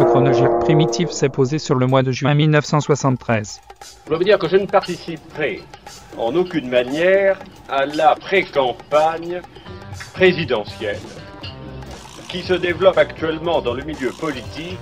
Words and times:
Le 0.00 0.06
chronogir 0.06 0.58
primitif 0.60 1.10
s'est 1.10 1.28
posé 1.28 1.58
sur 1.58 1.74
le 1.74 1.86
mois 1.86 2.02
de 2.02 2.10
juin 2.10 2.32
1973. 2.32 3.60
Je 4.08 4.14
veux 4.14 4.24
dire 4.24 4.38
que 4.38 4.48
je 4.48 4.56
ne 4.56 4.64
participerai 4.64 5.60
en 6.16 6.34
aucune 6.34 6.70
manière 6.70 7.38
à 7.68 7.84
la 7.84 8.14
pré-campagne 8.14 9.42
présidentielle 10.14 10.96
qui 12.30 12.40
se 12.42 12.54
développe 12.54 12.96
actuellement 12.96 13.60
dans 13.60 13.74
le 13.74 13.82
milieu 13.84 14.10
politique 14.18 14.78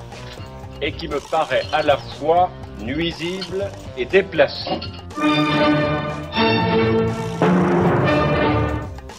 et 0.80 0.92
qui 0.92 1.08
me 1.08 1.18
paraît 1.18 1.64
à 1.72 1.82
la 1.82 1.96
fois 1.96 2.50
nuisible 2.80 3.72
et 3.96 4.04
déplacée. 4.04 4.78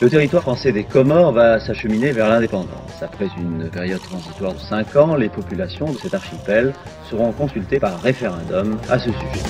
Le 0.02 0.10
territoire 0.10 0.44
français 0.44 0.72
des 0.72 0.86
Comores 0.86 1.34
va 1.34 1.60
s'acheminer 1.60 2.14
vers 2.14 2.30
l'indépendance. 2.30 3.02
Après 3.02 3.28
une 3.38 3.70
période 3.70 4.02
transitoire 4.02 4.54
de 4.54 4.60
5 4.60 4.96
ans, 4.96 5.16
les 5.16 5.28
populations 5.28 5.92
de 5.92 5.98
cet 5.98 6.14
archipel 6.14 6.74
seront 7.10 7.34
consultées 7.34 7.80
par 7.80 8.02
référendum 8.02 8.78
à 8.88 8.98
ce 8.98 9.12
sujet. 9.12 9.44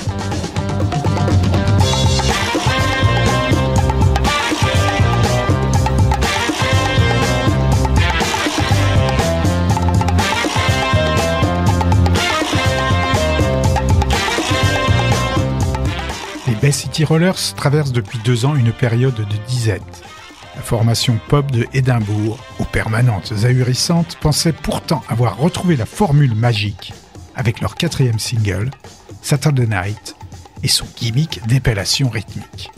Les 16.47 16.56
Bay 16.56 16.72
City 16.72 17.06
Rollers 17.06 17.53
traversent 17.56 17.91
depuis 17.91 18.17
deux 18.25 18.45
ans 18.45 18.56
une 18.56 18.72
période 18.72 19.13
de 19.13 19.38
disette. 19.47 19.84
La 20.59 20.65
formation 20.65 21.17
pop 21.29 21.49
de 21.52 21.65
Édimbourg, 21.73 22.38
aux 22.59 22.65
permanentes 22.65 23.31
ahurissantes, 23.45 24.17
pensait 24.19 24.52
pourtant 24.52 25.01
avoir 25.07 25.38
retrouvé 25.38 25.77
la 25.77 25.85
formule 25.85 26.35
magique 26.35 26.91
avec 27.33 27.61
leur 27.61 27.75
quatrième 27.75 28.19
single, 28.19 28.69
Saturday 29.21 29.67
Night, 29.67 30.17
et 30.61 30.67
son 30.67 30.85
gimmick 30.97 31.39
d'épellation 31.47 32.09
rythmique. 32.09 32.71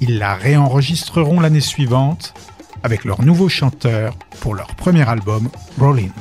Ils 0.00 0.18
la 0.18 0.36
réenregistreront 0.36 1.40
l'année 1.40 1.60
suivante 1.60 2.32
avec 2.84 3.04
leur 3.04 3.20
nouveau 3.22 3.48
chanteur 3.48 4.16
pour 4.40 4.54
leur 4.54 4.68
premier 4.76 5.06
album, 5.08 5.50
Rollin'. 5.80 6.12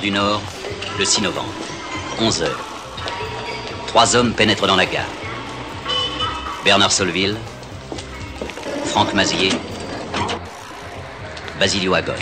Du 0.00 0.10
Nord, 0.10 0.42
le 0.98 1.04
6 1.04 1.22
novembre, 1.22 1.52
11h. 2.20 2.48
Trois 3.86 4.16
hommes 4.16 4.32
pénètrent 4.32 4.66
dans 4.66 4.76
la 4.76 4.86
gare. 4.86 5.06
Bernard 6.64 6.92
Solville, 6.92 7.36
Franck 8.86 9.14
Mazier, 9.14 9.50
Basilio 11.58 11.94
Agon. 11.94 12.14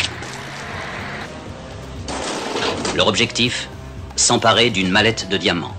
Leur 2.95 3.07
objectif 3.07 3.69
S'emparer 4.17 4.69
d'une 4.69 4.91
mallette 4.91 5.29
de 5.31 5.39
diamants. 5.39 5.75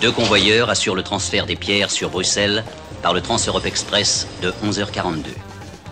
Deux 0.00 0.10
convoyeurs 0.10 0.70
assurent 0.70 0.94
le 0.94 1.02
transfert 1.02 1.44
des 1.44 1.56
pierres 1.56 1.90
sur 1.90 2.08
Bruxelles 2.08 2.64
par 3.02 3.12
le 3.12 3.20
Trans-Europe 3.20 3.66
Express 3.66 4.26
de 4.40 4.52
11h42. 4.64 5.26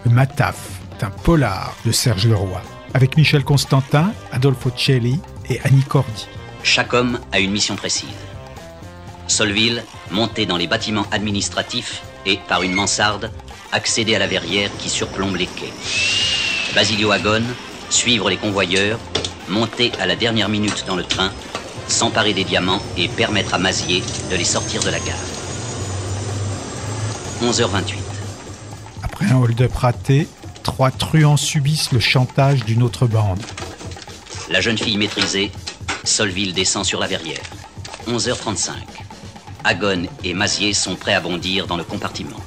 Le 0.05 0.11
Mataf, 0.11 0.57
un 1.03 1.11
polar 1.11 1.77
de 1.85 1.93
Serge 1.93 2.27
Leroy, 2.27 2.63
avec 2.95 3.17
Michel 3.17 3.45
Constantin, 3.45 4.13
Adolfo 4.33 4.71
Celli 4.77 5.21
et 5.49 5.61
Annie 5.65 5.83
Cordy. 5.83 6.27
Chaque 6.63 6.93
homme 6.93 7.19
a 7.33 7.41
une 7.41 7.51
mission 7.51 7.77
précise. 7.77 8.09
Solville, 9.27 9.85
monter 10.11 10.47
dans 10.47 10.57
les 10.57 10.67
bâtiments 10.67 11.07
administratifs 11.11 12.03
et, 12.27 12.39
par 12.49 12.63
une 12.63 12.73
mansarde, 12.73 13.31
accéder 13.73 14.15
à 14.15 14.19
la 14.19 14.27
verrière 14.27 14.71
qui 14.79 14.89
surplombe 14.89 15.37
les 15.37 15.47
quais. 15.47 15.73
Basilio 16.75 17.11
Agone, 17.13 17.47
suivre 17.91 18.31
les 18.31 18.37
convoyeurs, 18.37 18.99
monter 19.49 19.93
à 20.01 20.07
la 20.07 20.17
dernière 20.17 20.49
minute 20.49 20.85
dans 20.87 20.97
le 20.97 21.05
train, 21.05 21.31
s'emparer 21.87 22.35
des 22.35 22.45
diamants 22.45 22.83
et 22.97 23.09
permettre 23.09 23.55
à 23.55 23.59
Mazier 23.59 24.03
de 24.31 24.37
les 24.37 24.45
sortir 24.45 24.83
de 24.83 24.91
la 24.91 24.99
gare. 24.99 25.17
11h28. 27.43 27.95
Après 29.03 29.27
un 29.27 29.37
hold-up 29.37 29.75
raté, 29.75 30.29
trois 30.63 30.91
truands 30.91 31.37
subissent 31.37 31.93
le 31.93 32.01
chantage 32.01 32.65
d'une 32.65 32.83
autre 32.83 33.07
bande. 33.07 33.43
La 34.51 34.61
jeune 34.61 34.79
fille 34.79 34.97
maîtrisée, 34.97 35.51
Solville 36.05 36.55
descend 36.55 36.85
sur 36.85 37.01
la 37.01 37.07
verrière. 37.07 37.43
11h35. 38.07 38.73
Agone 39.65 40.07
et 40.25 40.35
Mazier 40.35 40.73
sont 40.73 40.97
prêts 40.97 41.15
à 41.15 41.21
bondir 41.21 41.67
dans 41.67 41.77
le 41.77 41.85
compartiment. 41.85 42.41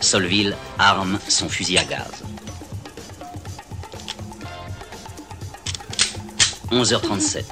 Solville 0.00 0.56
arme 0.78 1.18
son 1.28 1.48
fusil 1.48 1.78
à 1.78 1.84
gaz. 1.84 2.24
11h37. 6.70 7.44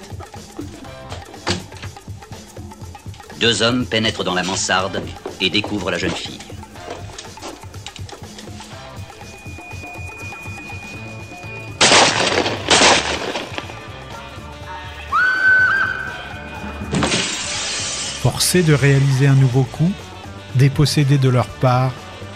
Deux 3.39 3.63
hommes 3.63 3.87
pénètrent 3.87 4.25
dans 4.25 4.35
la 4.35 4.43
mansarde 4.43 5.03
et 5.41 5.51
découvrent 5.51 5.91
la 5.91 5.99
jeune 5.99 6.11
fille. 6.11 6.44
De 18.55 18.73
réaliser 18.73 19.27
un 19.27 19.35
nouveau 19.35 19.65
coup, 19.65 19.91
dépossédés 20.55 21.19
de 21.19 21.29
leur 21.29 21.49
part, 21.49 21.91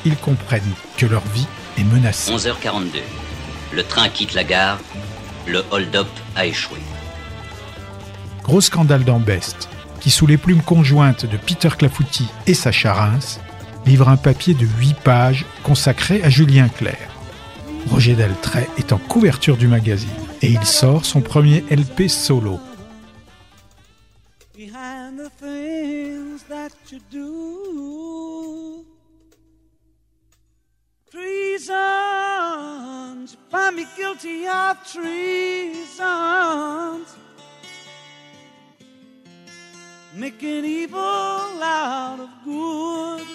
ils 0.04 0.16
comprennent 0.16 0.74
que 0.96 1.06
leur 1.06 1.22
vie 1.32 1.46
est 1.78 1.84
menacée. 1.84 2.32
11h42. 2.32 2.98
Le 3.72 3.84
train 3.84 4.08
quitte 4.08 4.34
la 4.34 4.42
gare. 4.42 4.80
Le 5.46 5.62
hold-up 5.70 6.08
a 6.34 6.44
échoué. 6.44 6.78
Gros 8.42 8.60
scandale 8.60 9.04
dans 9.04 9.20
Best, 9.20 9.68
qui 10.00 10.10
sous 10.10 10.26
les 10.26 10.38
plumes 10.38 10.60
conjointes 10.60 11.24
de 11.24 11.36
Peter 11.36 11.68
Clafouty 11.68 12.26
et 12.48 12.54
Sacha 12.54 12.94
Reims, 12.94 13.38
livre 13.86 14.08
un 14.08 14.16
papier 14.16 14.54
de 14.54 14.66
8 14.66 14.96
pages 15.04 15.46
consacré 15.62 16.24
à 16.24 16.30
Julien 16.30 16.68
Clerc. 16.68 17.10
Roger 17.92 18.14
Deltray 18.14 18.66
est 18.76 18.92
en 18.92 18.98
couverture 18.98 19.56
du 19.56 19.68
magazine 19.68 20.08
et 20.42 20.50
il 20.50 20.64
sort 20.64 21.04
son 21.04 21.20
premier 21.20 21.64
LP 21.70 22.08
solo. 22.08 22.58
The 25.18 25.28
things 25.30 26.44
that 26.44 26.72
you 26.90 27.00
do. 27.10 28.86
Treasons, 31.10 31.76
find 33.50 33.74
me 33.74 33.84
guilty 33.96 34.46
of 34.46 34.76
treasons. 34.92 35.96
Making 40.14 40.64
evil 40.64 41.00
out 41.00 42.20
of 42.20 42.30
good. 42.44 43.26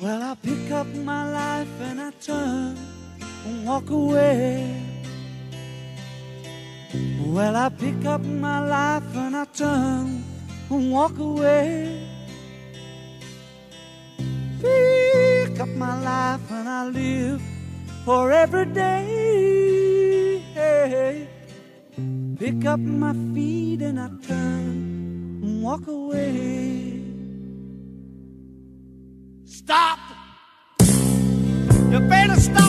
Well, 0.00 0.22
I 0.22 0.34
pick 0.42 0.72
up 0.72 0.88
my 0.88 1.30
life 1.30 1.80
and 1.82 2.00
I 2.00 2.10
turn 2.10 2.76
and 3.46 3.64
walk 3.64 3.90
away. 3.90 4.95
Well, 7.34 7.56
I 7.56 7.68
pick 7.68 8.04
up 8.04 8.22
my 8.24 8.60
life 8.66 9.16
and 9.16 9.36
I 9.36 9.44
turn 9.46 10.22
and 10.70 10.92
walk 10.92 11.18
away. 11.18 12.06
Pick 14.60 15.60
up 15.60 15.68
my 15.68 16.00
life 16.02 16.50
and 16.50 16.68
I 16.68 16.86
live 16.88 17.42
for 18.04 18.30
every 18.32 18.66
day. 18.66 20.42
Pick 22.38 22.64
up 22.64 22.78
my 22.78 23.12
feet 23.34 23.82
and 23.82 23.98
I 23.98 24.08
turn 24.26 25.40
and 25.42 25.62
walk 25.62 25.86
away. 25.88 27.02
Stop! 29.44 29.98
You 31.90 32.00
better 32.08 32.38
stop 32.40 32.65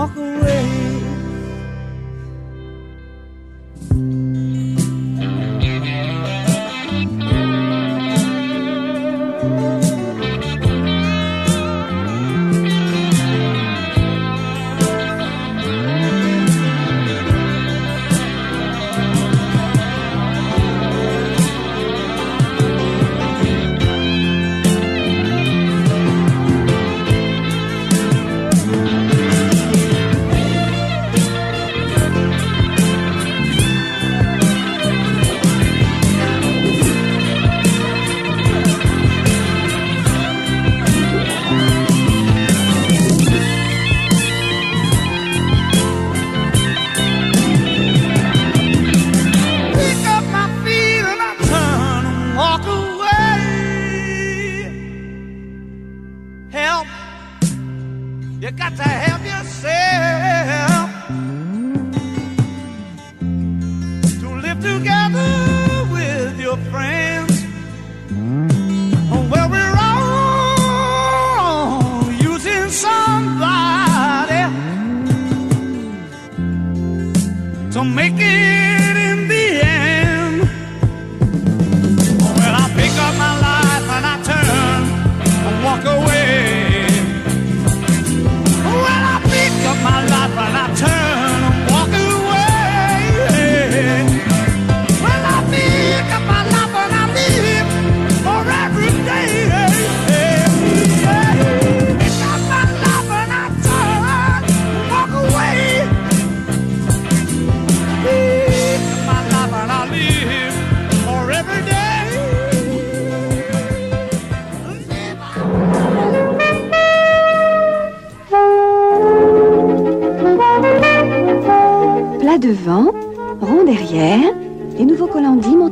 walk 0.00 0.16
away. 0.16 0.69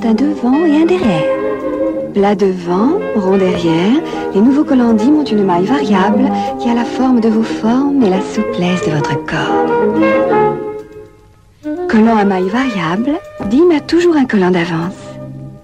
Un 0.05 0.15
devant 0.15 0.65
et 0.65 0.83
un 0.83 0.87
derrière. 0.87 1.25
Plat 2.15 2.35
devant, 2.35 2.99
rond 3.17 3.37
derrière, 3.37 4.01
les 4.35 4.41
nouveaux 4.41 4.65
collants-dits 4.65 5.11
montent 5.11 5.31
une 5.31 5.45
maille 5.45 5.67
variable 5.67 6.31
qui 6.61 6.69
a 6.69 6.75
la 6.75 6.85
forme 6.85 7.21
de 7.21 7.29
vos 7.29 7.43
formes 7.43 8.03
et 8.03 8.11
la 8.11 8.21
souplesse 8.21 8.85
de 8.87 8.93
votre 8.93 9.15
corps. 9.25 9.67
Collant 11.89 12.17
à 12.17 12.25
maille 12.25 12.49
variable, 12.49 13.13
Dim 13.51 13.71
a 13.77 13.81
toujours 13.81 14.17
un 14.17 14.25
collant 14.25 14.51
d'avance. 14.51 14.95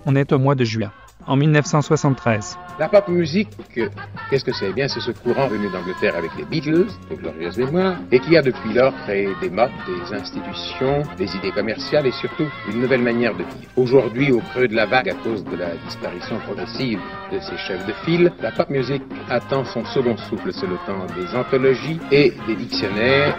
On 0.06 0.16
est 0.16 0.32
au 0.32 0.38
mois 0.38 0.54
de 0.54 0.64
juin, 0.64 0.90
en 1.26 1.36
1973. 1.36 2.58
La 2.76 2.88
pop 2.88 3.06
musique, 3.06 3.50
qu'est-ce 4.30 4.44
que 4.44 4.52
c'est? 4.52 4.70
Eh 4.70 4.72
bien, 4.72 4.88
c'est 4.88 4.98
ce 4.98 5.12
courant 5.12 5.46
venu 5.46 5.70
d'Angleterre 5.70 6.16
avec 6.16 6.32
les 6.36 6.44
Beatles, 6.44 6.88
de 7.08 7.14
glorieuse 7.14 7.56
mémoire, 7.56 7.94
et 8.10 8.18
qui 8.18 8.36
a 8.36 8.42
depuis 8.42 8.72
lors 8.72 8.92
créé 9.04 9.28
des 9.40 9.48
modes, 9.48 9.70
des 9.86 10.12
institutions, 10.12 11.04
des 11.16 11.36
idées 11.36 11.52
commerciales 11.52 12.06
et 12.06 12.10
surtout 12.10 12.46
une 12.68 12.80
nouvelle 12.80 13.02
manière 13.02 13.32
de 13.32 13.44
vivre. 13.44 13.70
Aujourd'hui, 13.76 14.32
au 14.32 14.40
creux 14.40 14.66
de 14.66 14.74
la 14.74 14.86
vague 14.86 15.08
à 15.08 15.14
cause 15.14 15.44
de 15.44 15.56
la 15.56 15.76
disparition 15.86 16.38
progressive 16.40 16.98
de 17.32 17.38
ses 17.38 17.56
chefs 17.58 17.86
de 17.86 17.92
file, 18.04 18.32
la 18.42 18.50
pop 18.50 18.68
musique 18.68 19.04
attend 19.30 19.64
son 19.64 19.84
second 19.84 20.16
souffle, 20.16 20.52
c'est 20.52 20.66
le 20.66 20.78
temps 20.84 21.06
des 21.14 21.32
anthologies 21.36 22.00
et 22.10 22.32
des 22.48 22.56
dictionnaires. 22.56 23.36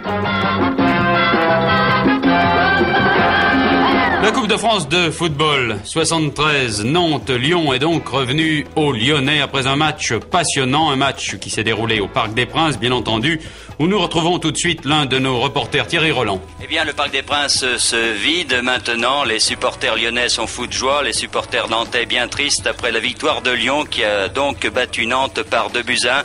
La 4.22 4.32
Coupe 4.32 4.48
de 4.48 4.58
France 4.58 4.88
de 4.90 5.12
football 5.12 5.78
73, 5.84 6.84
Nantes-Lyon 6.86 7.74
est 7.74 7.80
donc 7.80 8.08
revenu 8.08 8.66
au 8.76 8.92
Lyonnais 8.92 9.42
après 9.42 9.68
un 9.68 9.76
match 9.76 10.14
passionnant, 10.14 10.90
un 10.90 10.96
match 10.96 11.36
qui 11.38 11.50
s'est 11.50 11.64
déroulé 11.64 12.00
au 12.00 12.08
Parc 12.08 12.34
des 12.34 12.46
Princes, 12.46 12.80
bien 12.80 12.92
entendu, 12.92 13.40
où 13.78 13.88
nous 13.88 14.00
retrouvons 14.00 14.40
tout 14.40 14.52
de 14.52 14.58
suite 14.58 14.86
l'un 14.86 15.06
de 15.06 15.20
nos 15.20 15.40
reporters, 15.40 15.86
Thierry 15.88 16.12
Roland. 16.12 16.42
Eh 16.64 16.68
bien, 16.68 16.86
le 16.86 16.94
Parc 16.94 17.12
des 17.12 17.22
Princes 17.22 17.66
se 17.78 18.14
vide 18.14 18.62
maintenant. 18.64 19.24
Les 19.24 19.40
supporters 19.40 19.96
lyonnais 19.96 20.30
sont 20.30 20.48
fous 20.48 20.68
de 20.68 20.74
joie, 20.74 21.04
les 21.04 21.14
supporters 21.14 21.70
nantais 21.70 22.06
bien 22.06 22.28
tristes 22.28 22.68
après 22.68 22.92
la 22.92 23.00
victoire 23.00 23.42
de 23.42 23.52
Lyon 23.52 23.86
qui 23.86 24.04
a 24.04 24.30
donc 24.30 24.66
battu 24.68 25.06
Nantes 25.06 25.44
par 25.44 25.70
deux 25.70 25.84
buts 25.84 26.08
à 26.10 26.20
un. 26.20 26.24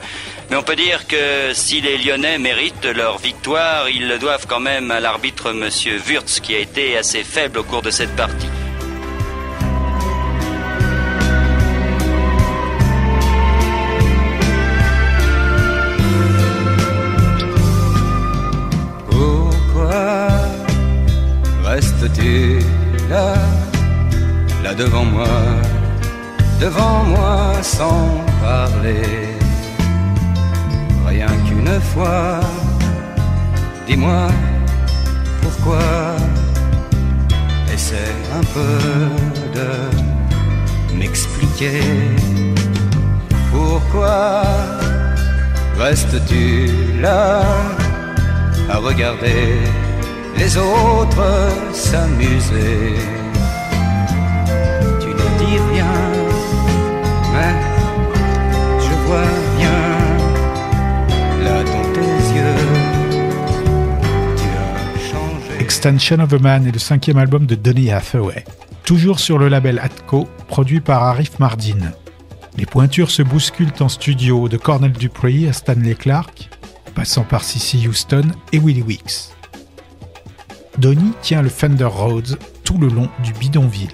Mais 0.51 0.57
on 0.57 0.63
peut 0.65 0.75
dire 0.75 1.07
que 1.07 1.53
si 1.53 1.81
les 1.81 1.97
Lyonnais 1.97 2.39
méritent 2.39 2.85
leur 2.85 3.19
victoire, 3.19 3.89
ils 3.89 4.09
le 4.09 4.19
doivent 4.19 4.47
quand 4.49 4.59
même 4.59 4.91
à 4.91 4.99
l'arbitre 4.99 5.53
Monsieur 5.53 6.01
Wurtz 6.09 6.41
qui 6.41 6.57
a 6.57 6.59
été 6.59 6.97
assez 6.97 7.23
faible 7.23 7.59
au 7.61 7.63
cours 7.63 7.83
de 7.83 7.90
cette 7.91 8.15
partie. 8.15 8.49
Pourquoi 19.11 20.29
restes-tu 21.65 22.61
là, 23.09 23.35
là 24.63 24.75
devant 24.75 25.05
moi, 25.05 25.27
devant 26.61 27.05
moi 27.05 27.55
sans 27.63 28.09
parler? 28.41 29.03
Rien 31.07 31.29
qu'une 31.47 31.81
fois, 31.93 32.41
dis-moi 33.87 34.29
pourquoi 35.43 35.81
Essaie 37.81 38.15
un 38.39 38.45
peu 38.57 38.77
de 39.59 39.71
m'expliquer 40.99 41.81
pourquoi 43.51 44.43
restes-tu 45.79 46.69
là 47.01 47.41
à 48.69 48.77
regarder 48.77 49.45
les 50.37 50.59
autres 50.59 51.33
s'amuser? 51.73 52.99
Tu 55.01 55.09
ne 55.21 55.27
dis 55.41 55.59
rien, 55.73 55.97
mais 57.33 57.55
je 58.85 58.93
vois 59.07 59.37
Stan 65.81 65.95
Extension 65.95 66.21
of 66.21 66.35
a 66.35 66.39
Man 66.39 66.67
est 66.67 66.73
le 66.73 66.79
cinquième 66.79 67.17
album 67.17 67.47
de 67.47 67.55
Donny 67.55 67.91
Hathaway, 67.91 68.45
toujours 68.85 69.19
sur 69.19 69.39
le 69.39 69.49
label 69.49 69.79
Atco, 69.79 70.29
produit 70.47 70.81
par 70.81 71.03
Arif 71.05 71.39
Mardin. 71.39 71.93
Les 72.59 72.67
pointures 72.67 73.11
se 73.11 73.23
bousculent 73.23 73.73
en 73.81 73.89
studio 73.89 74.51
de 74.51 74.59
Cornel 74.59 74.93
Dupree 74.93 75.49
à 75.49 75.55
Stanley 75.55 75.95
Clark, 75.95 76.51
passant 76.95 77.25
par 77.25 77.45
Cissy 77.45 77.89
Houston 77.89 78.25
et 78.53 78.59
Willie 78.59 78.83
Weeks. 78.83 79.31
Donny 80.77 81.13
tient 81.23 81.41
le 81.41 81.49
Fender 81.49 81.85
Rhodes 81.85 82.39
tout 82.63 82.77
le 82.77 82.89
long 82.89 83.09
du 83.25 83.33
bidonville. 83.33 83.89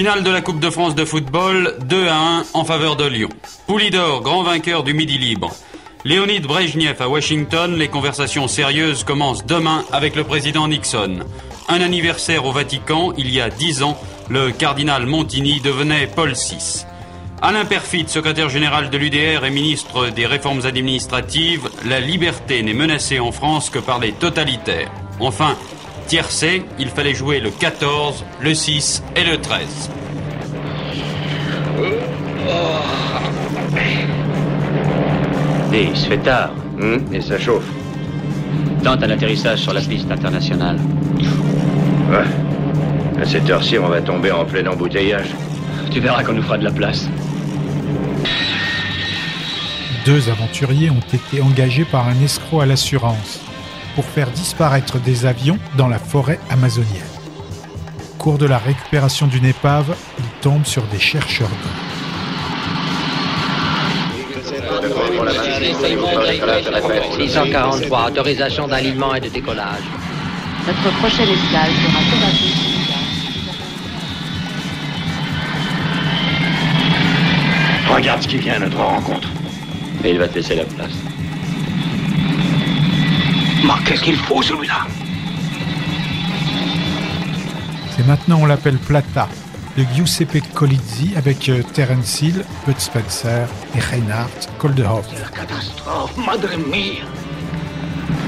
Finale 0.00 0.22
de 0.22 0.30
la 0.30 0.40
Coupe 0.40 0.60
de 0.60 0.70
France 0.70 0.94
de 0.94 1.04
football, 1.04 1.76
2 1.84 2.08
à 2.08 2.16
1 2.16 2.44
en 2.54 2.64
faveur 2.64 2.96
de 2.96 3.04
Lyon. 3.04 3.28
Poulidor, 3.66 4.22
grand 4.22 4.42
vainqueur 4.42 4.82
du 4.82 4.94
Midi 4.94 5.18
Libre. 5.18 5.54
Léonid 6.06 6.46
Brejnev 6.46 7.02
à 7.02 7.06
Washington, 7.10 7.76
les 7.76 7.88
conversations 7.88 8.48
sérieuses 8.48 9.04
commencent 9.04 9.44
demain 9.44 9.84
avec 9.92 10.16
le 10.16 10.24
président 10.24 10.68
Nixon. 10.68 11.18
Un 11.68 11.82
anniversaire 11.82 12.46
au 12.46 12.50
Vatican, 12.50 13.12
il 13.18 13.30
y 13.30 13.42
a 13.42 13.50
10 13.50 13.82
ans, 13.82 14.00
le 14.30 14.52
cardinal 14.52 15.04
Montini 15.04 15.60
devenait 15.60 16.06
Paul 16.06 16.32
VI. 16.32 16.86
Alain 17.42 17.66
Perfit, 17.66 18.08
secrétaire 18.08 18.48
général 18.48 18.88
de 18.88 18.96
l'UDR 18.96 19.44
et 19.44 19.50
ministre 19.50 20.08
des 20.08 20.24
réformes 20.24 20.64
administratives, 20.64 21.68
la 21.84 22.00
liberté 22.00 22.62
n'est 22.62 22.72
menacée 22.72 23.20
en 23.20 23.32
France 23.32 23.68
que 23.68 23.78
par 23.78 23.98
les 23.98 24.12
totalitaires. 24.12 24.90
Enfin, 25.20 25.58
tiercé, 26.10 26.64
il 26.80 26.88
fallait 26.88 27.14
jouer 27.14 27.38
le 27.38 27.50
14, 27.50 28.24
le 28.40 28.52
6 28.52 29.04
et 29.14 29.22
le 29.22 29.36
13. 29.36 29.90
Et 35.72 35.82
il 35.84 35.96
se 35.96 36.08
fait 36.08 36.18
tard. 36.18 36.50
et 37.12 37.20
ça 37.20 37.38
chauffe. 37.38 37.70
Tente 38.82 39.04
un 39.04 39.10
atterrissage 39.10 39.60
sur 39.60 39.72
la 39.72 39.80
piste 39.80 40.10
internationale. 40.10 40.80
Ouais. 42.10 43.22
À 43.22 43.24
cette 43.24 43.48
heure-ci, 43.48 43.78
on 43.78 43.86
va 43.86 44.02
tomber 44.02 44.32
en 44.32 44.44
plein 44.44 44.66
embouteillage. 44.66 45.28
Tu 45.92 46.00
verras 46.00 46.24
qu'on 46.24 46.32
nous 46.32 46.42
fera 46.42 46.58
de 46.58 46.64
la 46.64 46.72
place. 46.72 47.08
Deux 50.04 50.28
aventuriers 50.28 50.90
ont 50.90 51.14
été 51.14 51.40
engagés 51.40 51.84
par 51.84 52.08
un 52.08 52.20
escroc 52.20 52.62
à 52.62 52.66
l'assurance 52.66 53.40
pour 54.00 54.08
faire 54.08 54.30
disparaître 54.30 54.98
des 54.98 55.26
avions 55.26 55.58
dans 55.76 55.86
la 55.86 55.98
forêt 55.98 56.40
amazonienne. 56.48 57.02
Au 58.14 58.16
cours 58.16 58.38
de 58.38 58.46
la 58.46 58.56
récupération 58.56 59.26
d'une 59.26 59.44
épave, 59.44 59.94
ils 60.18 60.40
tombent 60.40 60.64
sur 60.64 60.82
des 60.84 60.98
chercheurs 60.98 61.50
d'eau. 61.50 61.68
643, 67.18 68.06
autorisation 68.06 68.66
d'alignement 68.68 69.14
et 69.16 69.20
de 69.20 69.28
décollage. 69.28 69.84
Notre 70.66 70.96
prochaine 70.96 71.28
escale 71.28 71.70
sera 71.82 72.00
Tobago. 72.10 72.48
Regarde 77.94 78.22
ce 78.22 78.28
qui 78.28 78.38
vient 78.38 78.54
à 78.54 78.60
notre 78.60 78.78
rencontre. 78.78 79.28
Et 80.02 80.12
il 80.12 80.18
va 80.18 80.26
te 80.26 80.36
laisser 80.36 80.54
la 80.54 80.64
place. 80.64 81.09
Mais 83.62 83.84
qu'est-ce 83.84 84.02
qu'il 84.02 84.16
faut, 84.16 84.42
celui-là 84.42 84.86
C'est 87.96 88.06
maintenant 88.06 88.38
on 88.40 88.46
l'appelle 88.46 88.78
Plata, 88.78 89.28
de 89.76 89.84
Giuseppe 89.94 90.42
Colizzi 90.54 91.12
avec 91.16 91.48
euh, 91.48 91.62
Terence 91.74 92.22
Hill, 92.22 92.44
Bud 92.66 92.78
Spencer 92.78 93.46
et 93.76 93.80
Reinhard 93.80 94.30
Koldehoff. 94.58 95.06
Catastrophe, 95.34 96.16
madre 96.16 96.56
mia 96.68 97.04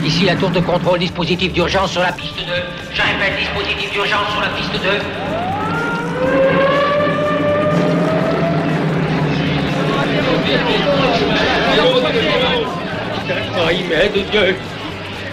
Ici 0.05 0.25
la 0.25 0.35
tour 0.37 0.51
de 0.51 0.61
contrôle, 0.61 0.99
dispositif 0.99 1.53
d'urgence 1.53 1.93
sur 1.93 2.03
la 2.03 2.13
piste 2.13 2.37
2. 2.37 2.43
Je 2.93 3.03
répète, 3.03 3.39
dispositif 3.39 3.93
d'urgence 3.93 4.29
sur 4.33 4.41
la 4.41 4.49
piste 4.49 4.73
2. 4.73 4.79
Oh, 13.55 13.71
il 13.71 13.89
m'aide, 13.89 14.31
Dieu. 14.31 14.57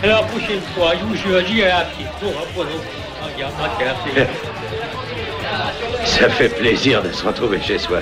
La 0.04 0.24
prochaine 0.24 0.62
fois, 0.76 0.94
je 0.98 1.04
vous 1.04 1.16
jure, 1.16 1.42
ai 1.60 1.72
à 3.64 3.70
terre, 3.78 3.96
c'est... 4.06 4.28
Ça 6.06 6.30
fait 6.30 6.50
plaisir 6.50 7.04
de 7.04 7.12
se 7.12 7.26
retrouver 7.26 7.62
chez 7.62 7.78
soi. 7.78 8.00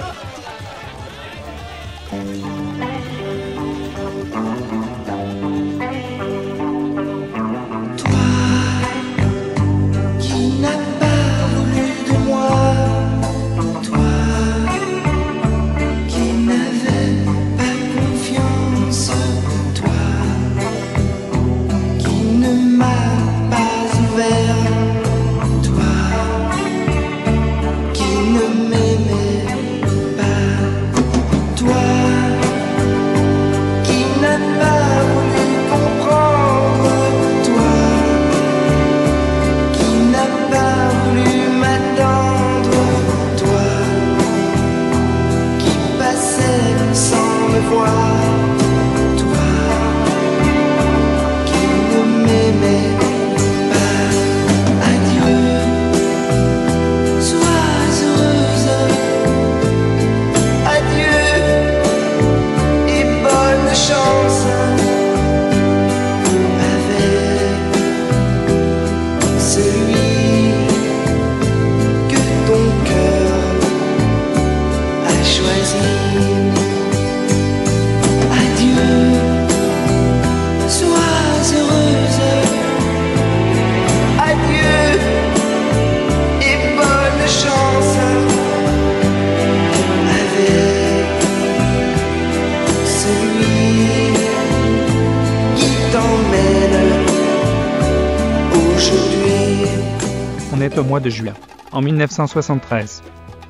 Juin, 101.09 101.33
en 101.71 101.81
1973. 101.81 103.03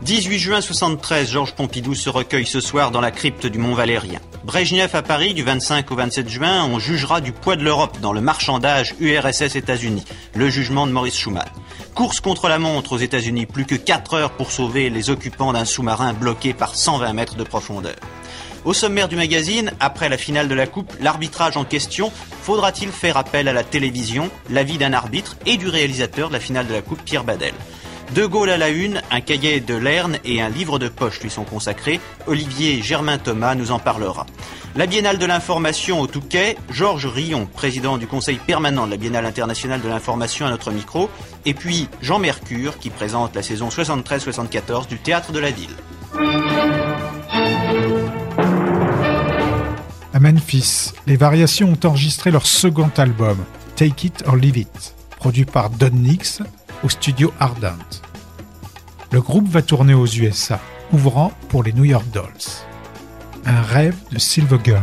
18 0.03 0.37
juin 0.37 0.61
73, 0.61 1.31
Georges 1.31 1.55
Pompidou 1.55 1.95
se 1.95 2.09
recueille 2.09 2.45
ce 2.45 2.59
soir 2.59 2.91
dans 2.91 3.01
la 3.01 3.09
crypte 3.09 3.47
du 3.47 3.57
Mont 3.57 3.73
Valérien. 3.73 4.19
Brejnev 4.43 4.95
à 4.95 5.01
Paris, 5.01 5.33
du 5.33 5.41
25 5.41 5.91
au 5.91 5.95
27 5.95 6.29
juin, 6.29 6.65
on 6.65 6.77
jugera 6.77 7.19
du 7.19 7.31
poids 7.31 7.55
de 7.55 7.63
l'Europe 7.63 7.97
dans 7.99 8.13
le 8.13 8.21
marchandage 8.21 8.93
URSS 8.99 9.55
États-Unis. 9.55 10.05
Le 10.35 10.49
jugement 10.49 10.85
de 10.85 10.91
Maurice 10.91 11.17
Schumann. 11.17 11.49
Course 11.95 12.19
contre 12.19 12.47
la 12.47 12.59
montre 12.59 12.93
aux 12.93 12.97
États-Unis, 12.99 13.47
plus 13.47 13.65
que 13.65 13.75
4 13.75 14.13
heures 14.13 14.31
pour 14.31 14.51
sauver 14.51 14.91
les 14.91 15.09
occupants 15.09 15.51
d'un 15.51 15.65
sous-marin 15.65 16.13
bloqué 16.13 16.53
par 16.53 16.75
120 16.75 17.13
mètres 17.13 17.35
de 17.35 17.43
profondeur. 17.43 17.95
Au 18.65 18.73
sommaire 18.73 19.07
du 19.07 19.15
magazine, 19.15 19.71
après 19.79 20.09
la 20.09 20.17
finale 20.17 20.47
de 20.47 20.55
la 20.55 20.67
Coupe, 20.67 20.93
l'arbitrage 20.99 21.57
en 21.57 21.63
question, 21.63 22.11
faudra-t-il 22.41 22.89
faire 22.89 23.17
appel 23.17 23.47
à 23.47 23.53
la 23.53 23.63
télévision, 23.63 24.29
l'avis 24.49 24.77
d'un 24.77 24.93
arbitre 24.93 25.37
et 25.45 25.57
du 25.57 25.69
réalisateur 25.69 26.29
de 26.29 26.33
la 26.33 26.39
finale 26.39 26.67
de 26.67 26.73
la 26.73 26.81
Coupe, 26.81 27.01
Pierre 27.03 27.23
Badel? 27.23 27.53
De 28.13 28.25
Gaulle 28.25 28.49
à 28.49 28.57
la 28.57 28.69
une, 28.69 29.01
un 29.11 29.19
cahier 29.19 29.59
de 29.59 29.75
Lerne 29.75 30.17
et 30.23 30.41
un 30.41 30.47
livre 30.47 30.79
de 30.79 30.87
poche 30.87 31.19
lui 31.21 31.29
sont 31.29 31.43
consacrés. 31.43 31.99
Olivier 32.25 32.81
Germain 32.81 33.17
Thomas 33.17 33.53
nous 33.53 33.71
en 33.71 33.79
parlera. 33.79 34.25
La 34.77 34.85
Biennale 34.85 35.17
de 35.17 35.25
l'information 35.25 35.99
au 35.99 36.07
Touquet, 36.07 36.55
Georges 36.69 37.07
Rion, 37.07 37.47
président 37.47 37.97
du 37.97 38.07
conseil 38.07 38.37
permanent 38.37 38.85
de 38.85 38.91
la 38.91 38.97
Biennale 38.97 39.25
internationale 39.25 39.81
de 39.81 39.89
l'information 39.89 40.45
à 40.45 40.49
notre 40.49 40.71
micro, 40.71 41.09
et 41.45 41.53
puis 41.53 41.89
Jean 42.01 42.19
Mercure 42.19 42.77
qui 42.77 42.89
présente 42.89 43.35
la 43.35 43.43
saison 43.43 43.67
73-74 43.67 44.87
du 44.87 44.99
Théâtre 44.99 45.31
de 45.31 45.39
la 45.39 45.51
Ville. 45.51 45.75
À 50.17 50.19
Memphis, 50.19 50.93
les 51.05 51.15
variations 51.15 51.73
ont 51.73 51.87
enregistré 51.87 52.31
leur 52.31 52.47
second 52.47 52.89
album, 52.97 53.37
Take 53.75 54.07
It 54.07 54.23
or 54.25 54.35
Leave 54.35 54.57
It, 54.57 54.95
produit 55.15 55.45
par 55.45 55.69
Don 55.69 55.91
Nix 55.91 56.41
au 56.81 56.89
studio 56.89 57.31
Ardent. 57.39 58.01
Le 59.11 59.21
groupe 59.21 59.47
va 59.47 59.61
tourner 59.61 59.93
aux 59.93 60.07
USA, 60.07 60.59
ouvrant 60.91 61.31
pour 61.49 61.61
les 61.61 61.71
New 61.71 61.83
York 61.83 62.07
Dolls. 62.11 62.25
Un 63.45 63.61
rêve 63.61 63.95
de 64.11 64.17
Silver 64.17 64.57
Girl 64.63 64.81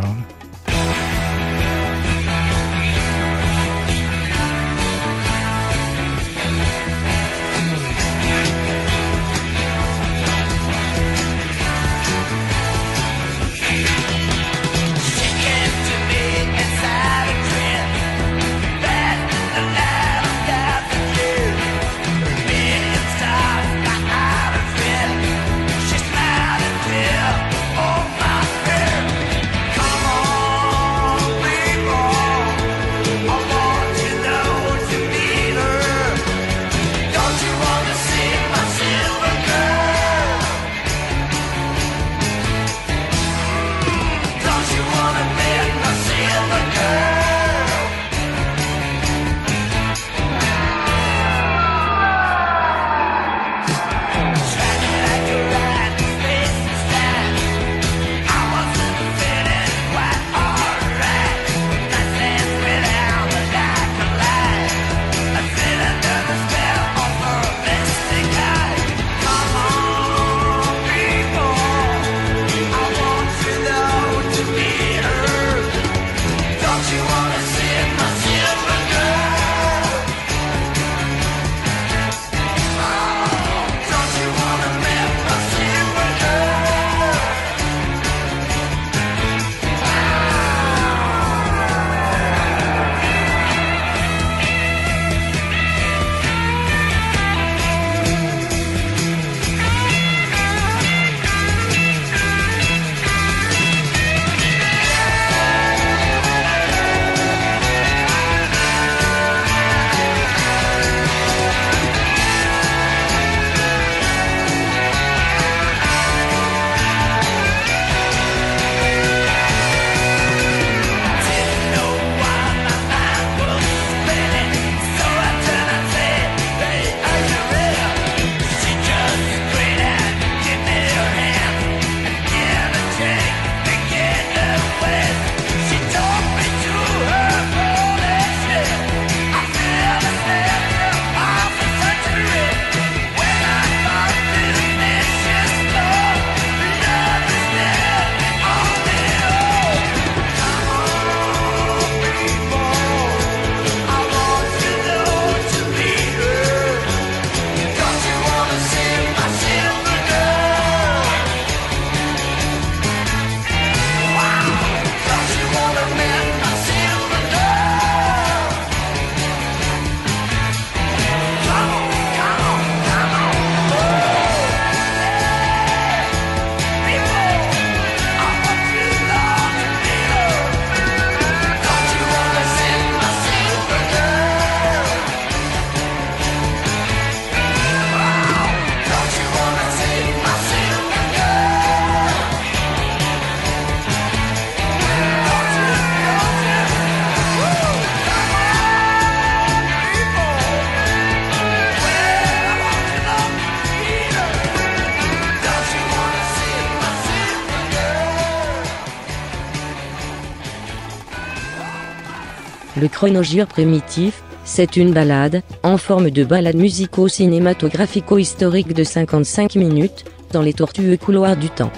Le 212.85 212.91
chronogire 212.91 213.47
primitif, 213.47 214.23
c'est 214.45 214.77
une 214.77 214.93
balade, 214.93 215.41
en 215.63 215.79
forme 215.79 216.11
de 216.11 216.23
balade 216.23 216.57
musico-cinématographico-historique 216.57 218.75
de 218.75 218.85
55 218.85 219.55
minutes, 219.55 220.05
dans 220.33 220.43
les 220.43 220.53
tortueux 220.53 220.99
couloirs 220.99 221.39
du 221.39 221.49
temps. 221.49 221.73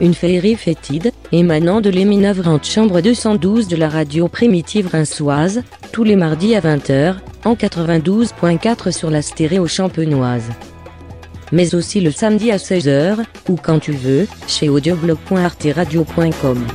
Une 0.00 0.14
féerie 0.14 0.56
fétide, 0.56 1.12
émanant 1.30 1.80
de 1.80 1.88
l'émineuvrante 1.88 2.66
chambre 2.66 3.00
212 3.00 3.68
de 3.68 3.76
la 3.76 3.88
radio 3.88 4.26
primitive 4.26 4.88
rinçoise, 4.88 5.62
tous 5.92 6.02
les 6.02 6.16
mardis 6.16 6.56
à 6.56 6.60
20h, 6.62 7.14
en 7.44 7.54
92.4 7.54 8.90
sur 8.90 9.10
la 9.10 9.22
stéréo 9.22 9.68
champenoise. 9.68 10.50
Mais 11.52 11.76
aussi 11.76 12.00
le 12.00 12.10
samedi 12.10 12.50
à 12.50 12.56
16h, 12.56 13.18
ou 13.48 13.54
quand 13.54 13.78
tu 13.78 13.92
veux, 13.92 14.26
chez 14.48 14.68
audioblog.arteradio.com. 14.68 16.66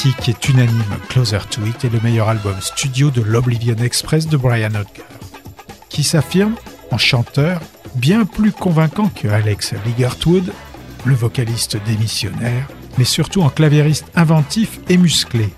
critique 0.00 0.30
est 0.30 0.48
unanime, 0.48 0.96
Closer 1.10 1.40
to 1.50 1.60
It 1.66 1.84
est 1.84 1.90
le 1.90 2.00
meilleur 2.00 2.30
album 2.30 2.58
studio 2.62 3.10
de 3.10 3.20
l'Oblivion 3.20 3.76
Express 3.76 4.26
de 4.28 4.38
Brian 4.38 4.70
Hodger, 4.70 5.04
qui 5.90 6.04
s'affirme 6.04 6.54
en 6.90 6.96
chanteur 6.96 7.60
bien 7.96 8.24
plus 8.24 8.50
convaincant 8.50 9.10
que 9.10 9.28
Alex 9.28 9.74
Ligertwood, 9.84 10.54
le 11.04 11.14
vocaliste 11.14 11.76
démissionnaire, 11.84 12.66
mais 12.96 13.04
surtout 13.04 13.42
en 13.42 13.50
claviériste 13.50 14.06
inventif 14.14 14.80
et 14.88 14.96
musclé. 14.96 15.50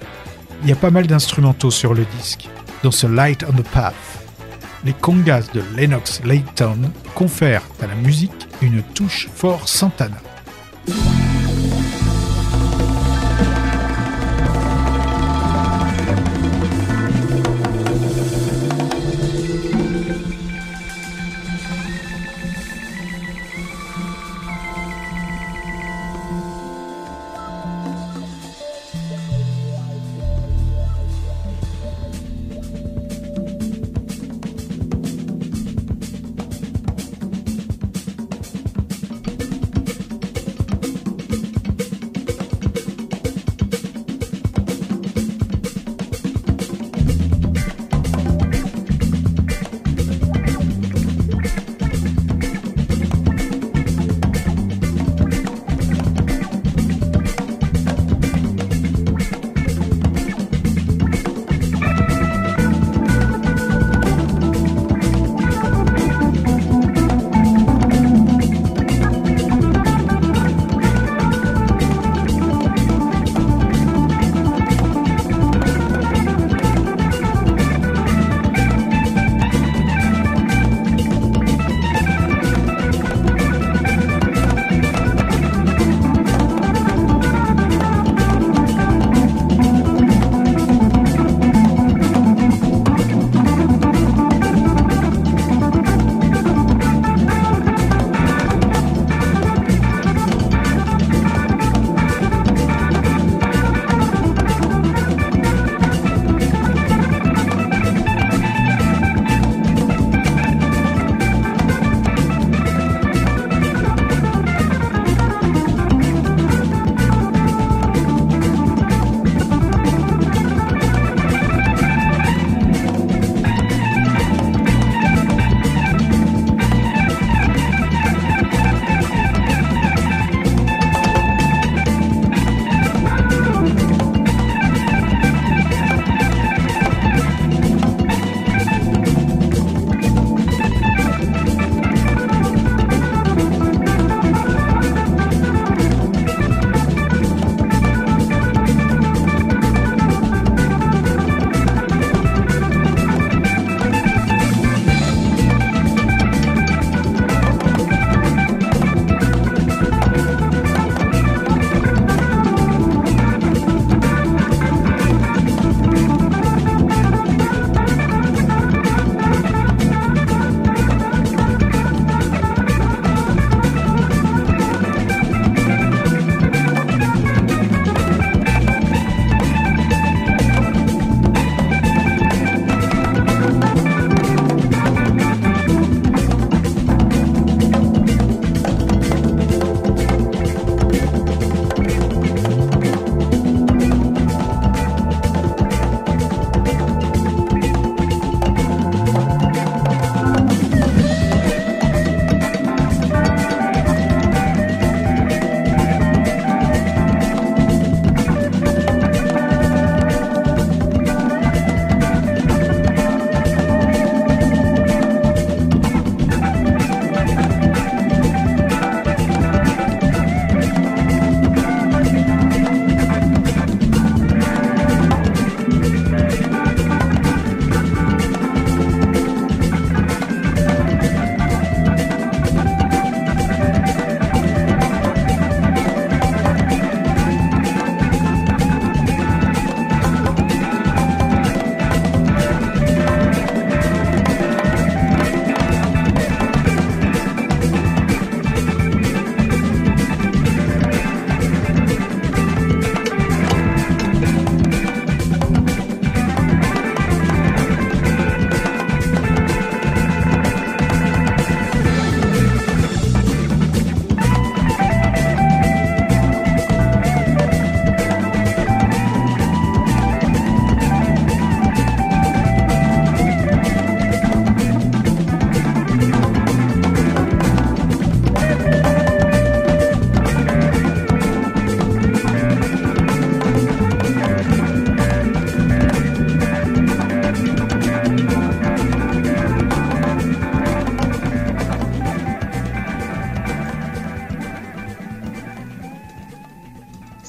Il 0.64 0.70
y 0.70 0.72
a 0.72 0.76
pas 0.76 0.90
mal 0.90 1.06
d'instrumentaux 1.06 1.70
sur 1.70 1.94
le 1.94 2.04
disque, 2.18 2.48
dont 2.82 2.90
ce 2.90 3.06
Light 3.06 3.44
on 3.48 3.52
the 3.52 3.68
Path. 3.68 3.94
Les 4.84 4.92
congas 4.92 5.52
de 5.54 5.62
Lennox 5.76 6.20
Layton 6.24 6.90
confèrent 7.14 7.68
à 7.80 7.86
la 7.86 7.94
musique 7.94 8.48
une 8.60 8.82
touche 8.82 9.28
fort 9.32 9.68
Santana. 9.68 10.18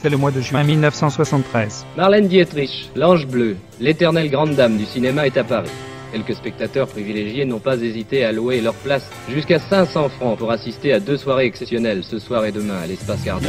C'est 0.04 0.10
le 0.10 0.18
mois 0.18 0.32
de 0.32 0.42
juin 0.42 0.66
1973. 0.66 1.86
Marlène 1.96 2.28
Dietrich, 2.28 2.90
l'ange 2.94 3.26
bleu, 3.26 3.56
l'éternelle 3.80 4.30
grande 4.30 4.54
dame 4.54 4.76
du 4.76 4.84
cinéma 4.84 5.26
est 5.26 5.38
à 5.38 5.46
Paris. 5.46 5.70
Quelques 6.12 6.36
spectateurs 6.36 6.90
privilégiés 6.90 7.46
n'ont 7.46 7.60
pas 7.60 7.78
hésité 7.78 8.26
à 8.26 8.34
louer 8.34 8.60
leur 8.60 8.74
place 8.74 9.10
jusqu'à 9.30 9.60
500 9.60 10.10
francs 10.10 10.38
pour 10.38 10.52
assister 10.52 10.92
à 10.92 11.00
deux 11.00 11.16
soirées 11.16 11.46
exceptionnelles 11.46 12.04
ce 12.04 12.20
soir 12.20 12.44
et 12.44 12.52
demain 12.52 12.82
à 12.84 12.86
l'espace 12.86 13.24
Gardin. 13.24 13.48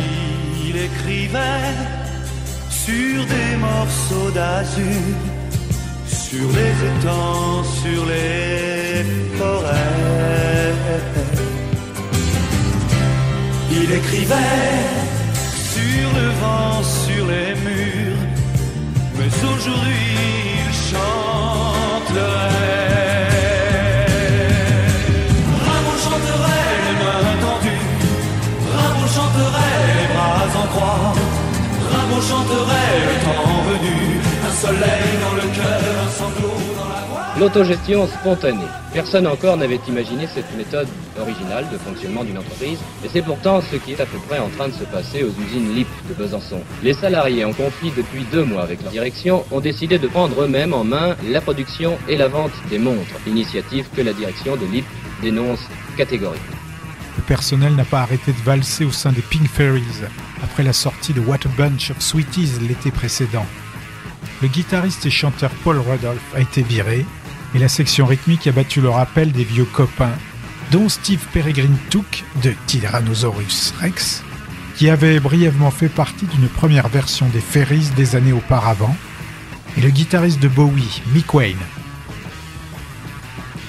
Il 0.64 0.76
écrivait 0.76 1.74
sur 2.70 3.26
des 3.26 3.56
morceaux 3.58 4.30
d'azur, 4.32 5.02
sur 6.06 6.48
les 6.50 7.00
étangs, 7.00 7.64
sur 7.82 8.06
les 8.06 9.02
forêts. 9.36 10.72
Il 13.72 13.92
écrivait 13.92 14.93
sur 16.82 17.26
les 17.26 17.54
murs, 17.64 18.22
mais 19.16 19.30
aujourd'hui 19.50 20.04
il 20.66 20.72
chante 20.88 22.10
le 22.14 22.34
chanterait 26.04 26.72
les 26.86 26.96
mains 27.02 27.36
tendues, 27.44 27.86
Rameau 28.76 29.06
chanterait 29.16 29.80
les 29.98 30.06
bras 30.12 30.48
en 30.62 30.66
croix, 30.72 31.12
Rameau 31.92 32.20
chanterait 32.30 32.96
le 33.08 33.14
temps 33.24 33.58
venu, 33.70 33.96
un 34.46 34.54
soleil 34.62 35.08
dans 35.22 35.34
le 35.40 35.46
cœur, 35.56 35.94
un 36.06 36.10
sanglot. 36.18 36.53
L'autogestion 37.36 38.06
spontanée. 38.06 38.68
Personne 38.92 39.26
encore 39.26 39.56
n'avait 39.56 39.80
imaginé 39.88 40.28
cette 40.32 40.56
méthode 40.56 40.86
originale 41.20 41.66
de 41.72 41.78
fonctionnement 41.78 42.22
d'une 42.22 42.38
entreprise, 42.38 42.78
et 43.04 43.08
c'est 43.12 43.22
pourtant 43.22 43.60
ce 43.60 43.74
qui 43.74 43.90
est 43.90 44.00
à 44.00 44.06
peu 44.06 44.18
près 44.28 44.38
en 44.38 44.48
train 44.50 44.68
de 44.68 44.72
se 44.72 44.84
passer 44.84 45.24
aux 45.24 45.32
usines 45.42 45.74
LIP 45.74 45.88
de 46.08 46.14
Besançon. 46.14 46.60
Les 46.84 46.94
salariés 46.94 47.44
en 47.44 47.52
conflit 47.52 47.90
depuis 47.96 48.24
deux 48.30 48.44
mois 48.44 48.62
avec 48.62 48.80
leur 48.82 48.92
direction 48.92 49.44
ont 49.50 49.58
décidé 49.58 49.98
de 49.98 50.06
prendre 50.06 50.42
eux-mêmes 50.42 50.72
en 50.72 50.84
main 50.84 51.16
la 51.28 51.40
production 51.40 51.98
et 52.08 52.16
la 52.16 52.28
vente 52.28 52.52
des 52.70 52.78
montres, 52.78 53.18
initiative 53.26 53.88
que 53.96 54.02
la 54.02 54.12
direction 54.12 54.54
de 54.54 54.66
LIP 54.66 54.86
dénonce 55.20 55.66
catégoriquement. 55.96 56.56
Le 57.16 57.22
personnel 57.24 57.74
n'a 57.74 57.84
pas 57.84 58.02
arrêté 58.02 58.30
de 58.30 58.42
valser 58.44 58.84
au 58.84 58.92
sein 58.92 59.10
des 59.10 59.22
Pink 59.22 59.48
Fairies 59.48 60.04
après 60.44 60.62
la 60.62 60.72
sortie 60.72 61.12
de 61.12 61.20
What 61.20 61.38
Bunch 61.56 61.90
Sweeties 61.98 62.60
l'été 62.68 62.92
précédent. 62.92 63.46
Le 64.40 64.48
guitariste 64.48 65.06
et 65.06 65.10
chanteur 65.10 65.50
Paul 65.64 65.78
Rudolph 65.78 66.34
a 66.34 66.40
été 66.40 66.62
viré 66.62 67.04
et 67.54 67.58
la 67.58 67.68
section 67.68 68.06
rythmique 68.06 68.46
a 68.46 68.52
battu 68.52 68.80
le 68.80 68.88
rappel 68.88 69.32
des 69.32 69.44
vieux 69.44 69.64
copains, 69.64 70.16
dont 70.72 70.88
Steve 70.88 71.24
Peregrine 71.32 71.76
Took 71.90 72.24
de 72.42 72.52
Tyrannosaurus 72.66 73.74
Rex, 73.80 74.22
qui 74.76 74.90
avait 74.90 75.20
brièvement 75.20 75.70
fait 75.70 75.88
partie 75.88 76.26
d'une 76.26 76.48
première 76.48 76.88
version 76.88 77.28
des 77.28 77.40
Fairies 77.40 77.90
des 77.96 78.16
années 78.16 78.32
auparavant, 78.32 78.96
et 79.76 79.80
le 79.80 79.90
guitariste 79.90 80.40
de 80.40 80.48
Bowie, 80.48 81.02
Mick 81.14 81.32
Wayne. 81.32 81.56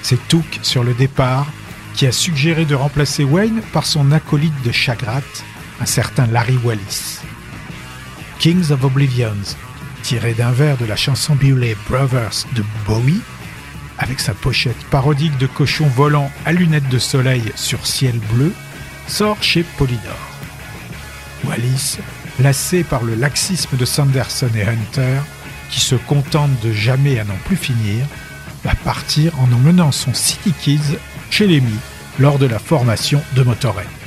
C'est 0.02 0.28
Took 0.28 0.60
sur 0.62 0.84
le 0.84 0.94
départ 0.94 1.46
qui 1.94 2.06
a 2.06 2.12
suggéré 2.12 2.64
de 2.64 2.74
remplacer 2.74 3.24
Wayne 3.24 3.62
par 3.72 3.86
son 3.86 4.12
acolyte 4.12 4.62
de 4.64 4.72
Chagrat, 4.72 5.22
un 5.80 5.86
certain 5.86 6.26
Larry 6.26 6.58
Wallis. 6.62 7.20
Kings 8.38 8.70
of 8.70 8.84
Oblivions, 8.84 9.56
tiré 10.02 10.34
d'un 10.34 10.52
vers 10.52 10.76
de 10.76 10.84
la 10.84 10.96
chanson 10.96 11.34
Bewley 11.34 11.76
Brothers 11.88 12.44
de 12.54 12.62
Bowie, 12.86 13.22
avec 13.98 14.20
sa 14.20 14.34
pochette 14.34 14.84
parodique 14.90 15.36
de 15.38 15.46
cochon 15.46 15.86
volant 15.86 16.30
à 16.44 16.52
lunettes 16.52 16.88
de 16.88 16.98
soleil 16.98 17.42
sur 17.54 17.86
ciel 17.86 18.18
bleu, 18.32 18.52
sort 19.08 19.42
chez 19.42 19.62
Polydor. 19.76 20.18
Wallis, 21.44 21.98
lassé 22.40 22.84
par 22.84 23.02
le 23.02 23.14
laxisme 23.14 23.76
de 23.76 23.84
Sanderson 23.84 24.50
et 24.54 24.62
Hunter, 24.62 25.20
qui 25.70 25.80
se 25.80 25.94
contentent 25.94 26.60
de 26.62 26.72
jamais 26.72 27.18
à 27.18 27.24
n'en 27.24 27.36
plus 27.44 27.56
finir, 27.56 28.04
va 28.64 28.74
partir 28.74 29.32
en 29.40 29.52
emmenant 29.52 29.92
son 29.92 30.14
City 30.14 30.52
Kids 30.52 30.98
chez 31.30 31.46
les 31.46 31.60
Mi 31.60 31.74
lors 32.18 32.38
de 32.38 32.46
la 32.46 32.58
formation 32.58 33.22
de 33.34 33.42
Motorhead. 33.42 34.05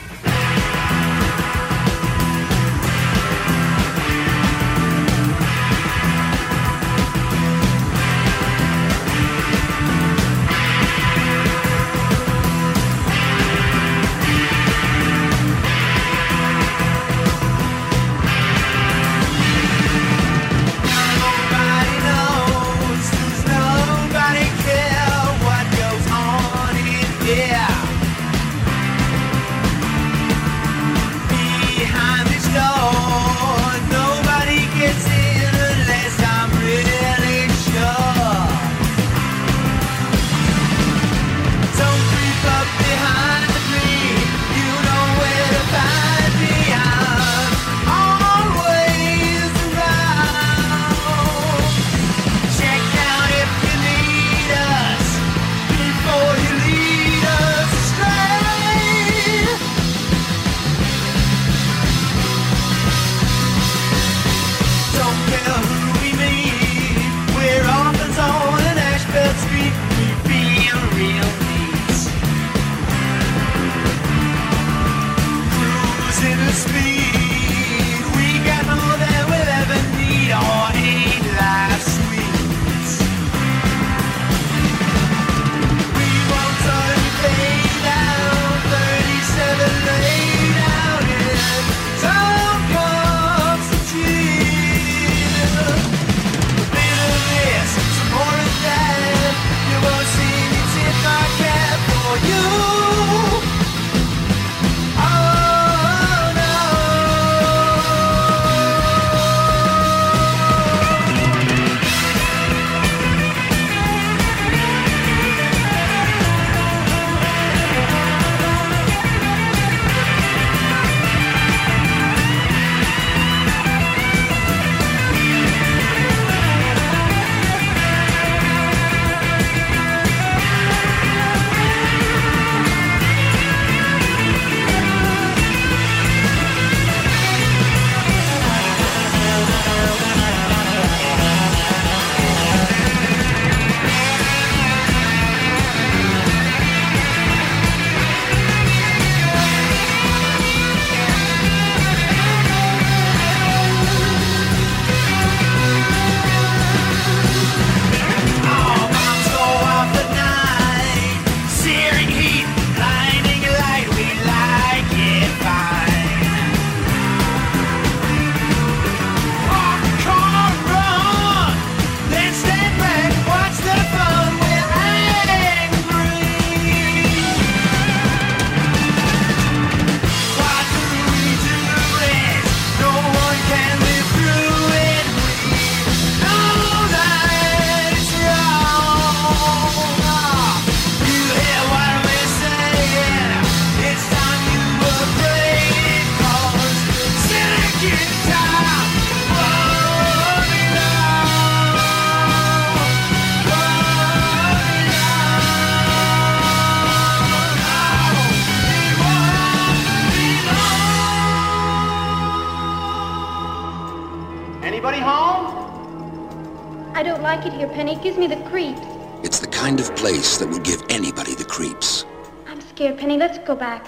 Go 223.49 223.55
back. 223.55 223.83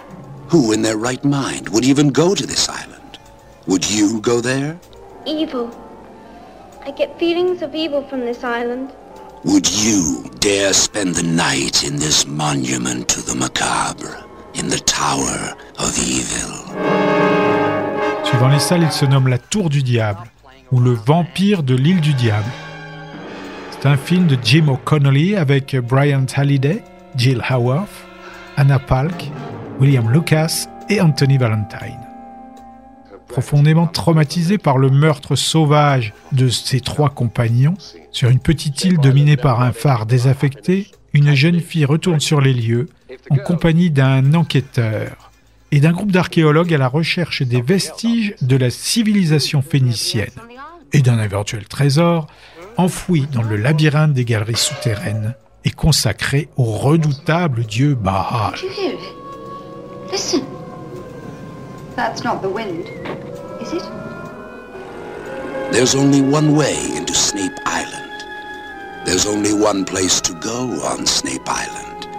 Who 0.49 0.71
in 0.71 0.81
their 0.81 0.97
right 0.97 1.23
mind 1.23 1.69
would 1.69 1.85
even 1.85 2.09
go 2.09 2.33
to 2.33 2.45
this 2.47 2.67
island? 2.67 3.19
Would 3.67 3.85
you 3.87 4.19
go 4.21 4.41
there? 4.41 4.79
Evil. 5.27 5.69
I 6.83 6.89
get 6.89 7.19
feelings 7.19 7.61
of 7.61 7.75
evil 7.75 8.01
from 8.09 8.21
this 8.21 8.43
island. 8.43 8.89
Would 9.43 9.69
you 9.69 10.25
dare 10.39 10.73
spend 10.73 11.13
the 11.13 11.23
night 11.23 11.83
in 11.83 11.97
this 11.97 12.25
monument 12.25 13.07
to 13.09 13.21
the 13.21 13.35
macabre, 13.35 14.23
in 14.55 14.67
the 14.67 14.79
Tower 14.79 15.55
of 15.77 15.95
Evil? 15.99 16.53
Suivant 18.25 18.49
les 18.49 18.59
salles, 18.59 18.83
il 18.83 18.91
se 18.91 19.05
nomme 19.05 19.27
La 19.27 19.37
Tour 19.37 19.69
du 19.69 19.83
Diable 19.83 20.25
ou 20.71 20.79
Le 20.79 20.93
Vampire 20.93 21.61
de 21.61 21.75
l'île 21.75 22.01
du 22.01 22.15
Diable. 22.15 22.51
C'est 23.69 23.87
un 23.87 23.97
film 23.97 24.25
de 24.25 24.37
Jim 24.43 24.69
O'Connolly 24.69 25.35
avec 25.35 25.75
Brian 25.75 26.25
Halliday, 26.35 26.83
Jill 27.15 27.43
Howarth, 27.47 28.07
Anna 28.57 28.79
Palk, 28.79 29.31
William 29.81 30.11
Lucas 30.11 30.67
et 30.89 31.01
Anthony 31.01 31.39
Valentine. 31.39 31.97
Profondément 33.27 33.87
traumatisé 33.87 34.59
par 34.59 34.77
le 34.77 34.91
meurtre 34.91 35.35
sauvage 35.35 36.13
de 36.31 36.49
ses 36.49 36.81
trois 36.81 37.09
compagnons, 37.09 37.73
sur 38.11 38.29
une 38.29 38.37
petite 38.37 38.85
île 38.85 38.99
dominée 38.99 39.37
par 39.37 39.63
un 39.63 39.71
phare 39.71 40.05
désaffecté, 40.05 40.91
une 41.13 41.33
jeune 41.33 41.59
fille 41.59 41.85
retourne 41.85 42.19
sur 42.19 42.41
les 42.41 42.53
lieux 42.53 42.89
en 43.31 43.37
compagnie 43.37 43.89
d'un 43.89 44.35
enquêteur 44.35 45.31
et 45.71 45.79
d'un 45.79 45.93
groupe 45.93 46.11
d'archéologues 46.11 46.75
à 46.75 46.77
la 46.77 46.87
recherche 46.87 47.41
des 47.41 47.61
vestiges 47.61 48.35
de 48.43 48.57
la 48.57 48.69
civilisation 48.69 49.63
phénicienne 49.63 50.29
et 50.93 51.01
d'un 51.01 51.19
éventuel 51.19 51.67
trésor 51.67 52.27
enfoui 52.77 53.25
dans 53.33 53.41
le 53.41 53.55
labyrinthe 53.57 54.13
des 54.13 54.25
galeries 54.25 54.55
souterraines 54.57 55.33
et 55.65 55.71
consacré 55.71 56.49
au 56.55 56.65
redoutable 56.65 57.63
dieu 57.63 57.95
Baal. 57.95 58.53
Listen. 60.11 60.45
That's 61.95 62.23
not 62.23 62.41
the 62.41 62.49
wind, 62.49 62.87
is 63.61 63.73
it? 63.73 63.83
There's 65.71 65.95
only 65.95 66.21
one 66.21 66.53
way 66.55 66.75
into 66.95 67.13
Snape 67.13 67.57
Island. 67.65 68.11
There's 69.05 69.25
only 69.25 69.53
one 69.53 69.85
place 69.85 70.19
to 70.21 70.33
go 70.33 70.69
on 70.83 71.05
Snape 71.05 71.47
Island. 71.47 72.09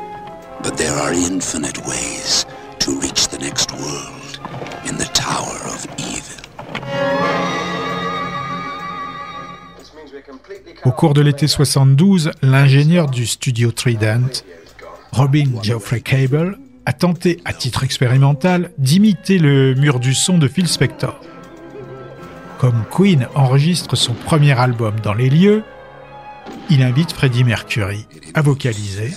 But 0.62 0.78
there 0.78 0.94
are 0.94 1.12
infinite 1.12 1.78
ways 1.86 2.46
to 2.78 2.98
reach 2.98 3.28
the 3.28 3.38
next 3.38 3.72
world 3.72 4.40
in 4.88 4.96
the 4.96 5.10
Tower 5.12 5.58
of 5.66 5.86
Evil. 5.98 6.42
Au 10.84 10.92
cours 10.92 11.14
de 11.14 11.20
l'été 11.20 11.46
72, 11.46 12.30
l'ingénieur 12.42 13.08
du 13.08 13.26
studio 13.26 13.70
Trident, 13.70 14.44
Robin 15.12 15.62
Geoffrey 15.62 16.00
Cable, 16.00 16.58
a 16.86 16.92
tenté, 16.92 17.40
à 17.44 17.52
titre 17.52 17.84
expérimental, 17.84 18.70
d'imiter 18.78 19.38
le 19.38 19.74
mur 19.74 20.00
du 20.00 20.14
son 20.14 20.38
de 20.38 20.48
Phil 20.48 20.68
Spector. 20.68 21.20
Comme 22.58 22.84
Queen 22.90 23.26
enregistre 23.34 23.96
son 23.96 24.14
premier 24.14 24.58
album 24.58 24.94
dans 25.02 25.14
les 25.14 25.30
lieux, 25.30 25.62
il 26.70 26.82
invite 26.82 27.12
Freddie 27.12 27.44
Mercury 27.44 28.06
à 28.34 28.42
vocaliser, 28.42 29.12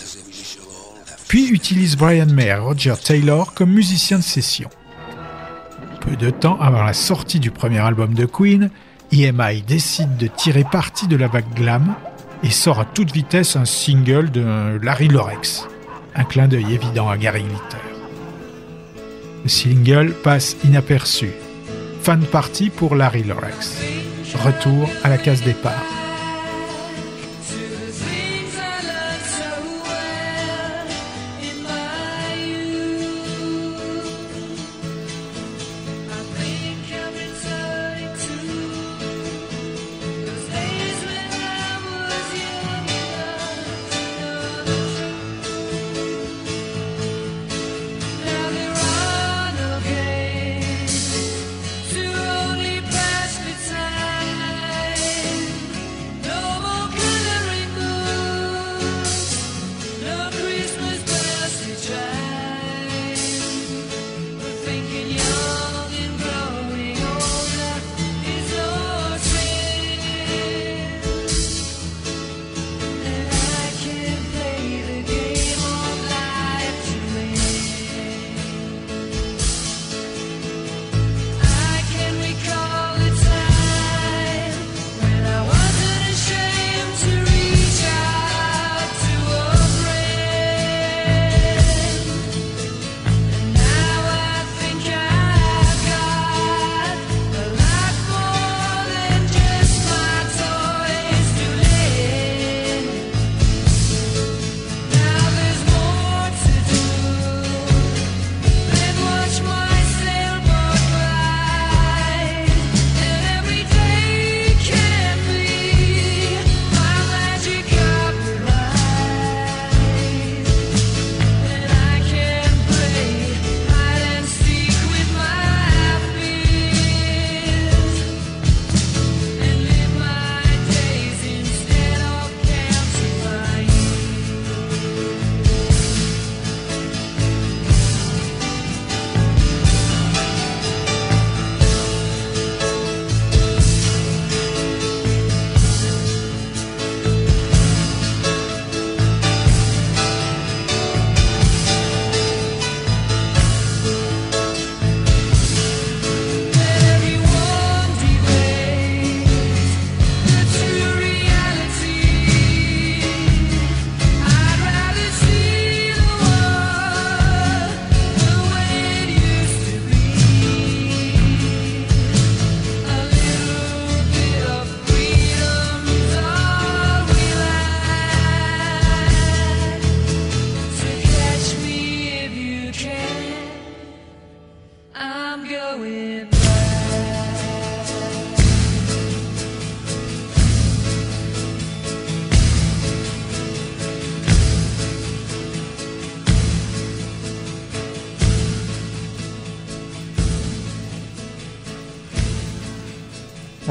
puis 1.27 1.49
utilise 1.49 1.95
Brian 1.95 2.27
May 2.27 2.47
et 2.47 2.55
Roger 2.55 2.95
Taylor 3.03 3.53
comme 3.53 3.71
musiciens 3.71 4.19
de 4.19 4.23
session. 4.23 4.69
Peu 6.01 6.15
de 6.15 6.29
temps 6.29 6.59
avant 6.59 6.83
la 6.83 6.93
sortie 6.93 7.39
du 7.39 7.51
premier 7.51 7.79
album 7.79 8.13
de 8.13 8.25
Queen, 8.25 8.69
EMI 9.11 9.61
décide 9.61 10.17
de 10.17 10.27
tirer 10.27 10.63
parti 10.63 11.07
de 11.07 11.15
la 11.15 11.27
vague 11.27 11.53
glam 11.55 11.95
et 12.43 12.49
sort 12.51 12.79
à 12.79 12.85
toute 12.85 13.11
vitesse 13.11 13.55
un 13.55 13.65
single 13.65 14.29
de 14.29 14.79
Larry 14.81 15.07
Lorex, 15.07 15.67
un 16.15 16.23
clin 16.23 16.47
d'œil 16.47 16.73
évident 16.73 17.09
à 17.09 17.17
Gary 17.17 17.43
Glitter. 17.43 17.83
Le 19.43 19.49
single 19.49 20.13
passe 20.23 20.55
inaperçu. 20.63 21.31
Fan 22.01 22.23
party 22.25 22.69
pour 22.69 22.95
Larry 22.95 23.23
Lorex. 23.23 23.81
Retour 24.43 24.89
à 25.03 25.09
la 25.09 25.17
case 25.17 25.43
départ. 25.43 25.83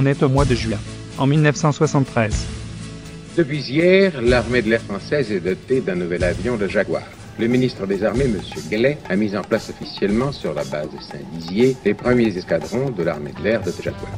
Au 0.04 0.28
mois 0.28 0.44
de 0.44 0.54
juin, 0.54 0.76
en 1.16 1.26
1973. 1.26 2.46
Depuis 3.38 3.60
hier, 3.60 4.20
l'armée 4.20 4.60
de 4.60 4.68
l'air 4.68 4.82
française 4.82 5.32
est 5.32 5.40
dotée 5.40 5.80
d'un 5.80 5.94
nouvel 5.94 6.22
avion 6.24 6.56
de 6.56 6.68
Jaguar. 6.68 7.04
Le 7.38 7.46
ministre 7.46 7.86
des 7.86 8.04
Armées, 8.04 8.24
M. 8.24 8.38
Gallais, 8.70 8.98
a 9.08 9.16
mis 9.16 9.34
en 9.34 9.40
place 9.40 9.70
officiellement 9.70 10.30
sur 10.30 10.52
la 10.52 10.64
base 10.64 10.90
de 10.90 11.00
Saint-Dizier 11.00 11.74
les 11.86 11.94
premiers 11.94 12.36
escadrons 12.36 12.90
de 12.90 13.02
l'armée 13.02 13.32
de 13.32 13.42
l'air 13.42 13.62
de 13.62 13.72
Jaguar. 13.82 14.12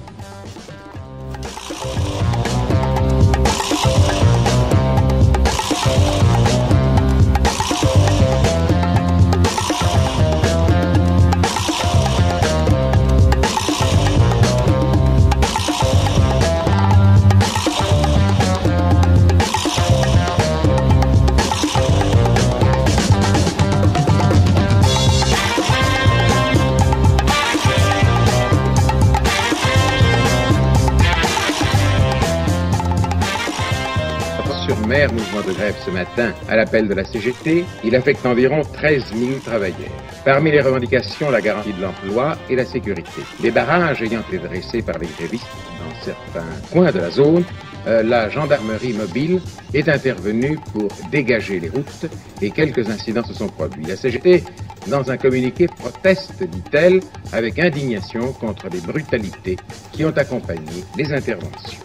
Mouvement 34.87 35.43
de 35.47 35.53
grève 35.53 35.75
ce 35.85 35.91
matin 35.91 36.33
à 36.49 36.57
l'appel 36.57 36.87
de 36.87 36.95
la 36.95 37.05
CGT, 37.05 37.65
il 37.85 37.97
affecte 37.97 38.25
environ 38.25 38.63
13 38.63 39.05
000 39.15 39.41
travailleurs. 39.45 39.91
Parmi 40.25 40.53
les 40.53 40.61
revendications, 40.61 41.31
la 41.31 41.41
garantie 41.41 41.73
de 41.73 41.83
l'emploi 41.83 42.37
et 42.49 42.57
la 42.57 42.65
sécurité. 42.65 43.23
Les 43.43 43.51
barrages 43.51 44.03
ayant 44.03 44.21
été 44.21 44.39
dressés 44.39 44.83
par 44.83 44.99
les 44.99 45.09
grévistes 45.19 45.47
dans 45.81 46.05
certains 46.05 46.47
coins 46.71 46.93
de 46.93 47.01
la 47.01 47.11
zone, 47.11 47.45
euh, 47.89 48.03
la 48.03 48.29
gendarmerie 48.29 48.93
mobile 48.93 49.41
est 49.75 49.89
intervenue 49.89 50.59
pour 50.73 50.89
dégager 51.11 51.59
les 51.61 51.69
routes 51.69 52.07
et 52.41 52.51
quelques 52.51 52.89
incidents 52.89 53.25
se 53.25 53.35
sont 53.35 53.49
produits. 53.49 53.85
La 53.87 53.97
CGT, 53.97 54.45
dans 54.87 55.11
un 55.11 55.17
communiqué, 55.17 55.67
proteste, 55.67 56.43
dit-elle, 56.45 57.01
avec 57.33 57.59
indignation 57.59 58.33
contre 58.33 58.69
les 58.73 58.81
brutalités 58.81 59.57
qui 59.93 60.05
ont 60.05 60.17
accompagné 60.17 60.85
les 60.97 61.13
interventions. 61.13 61.81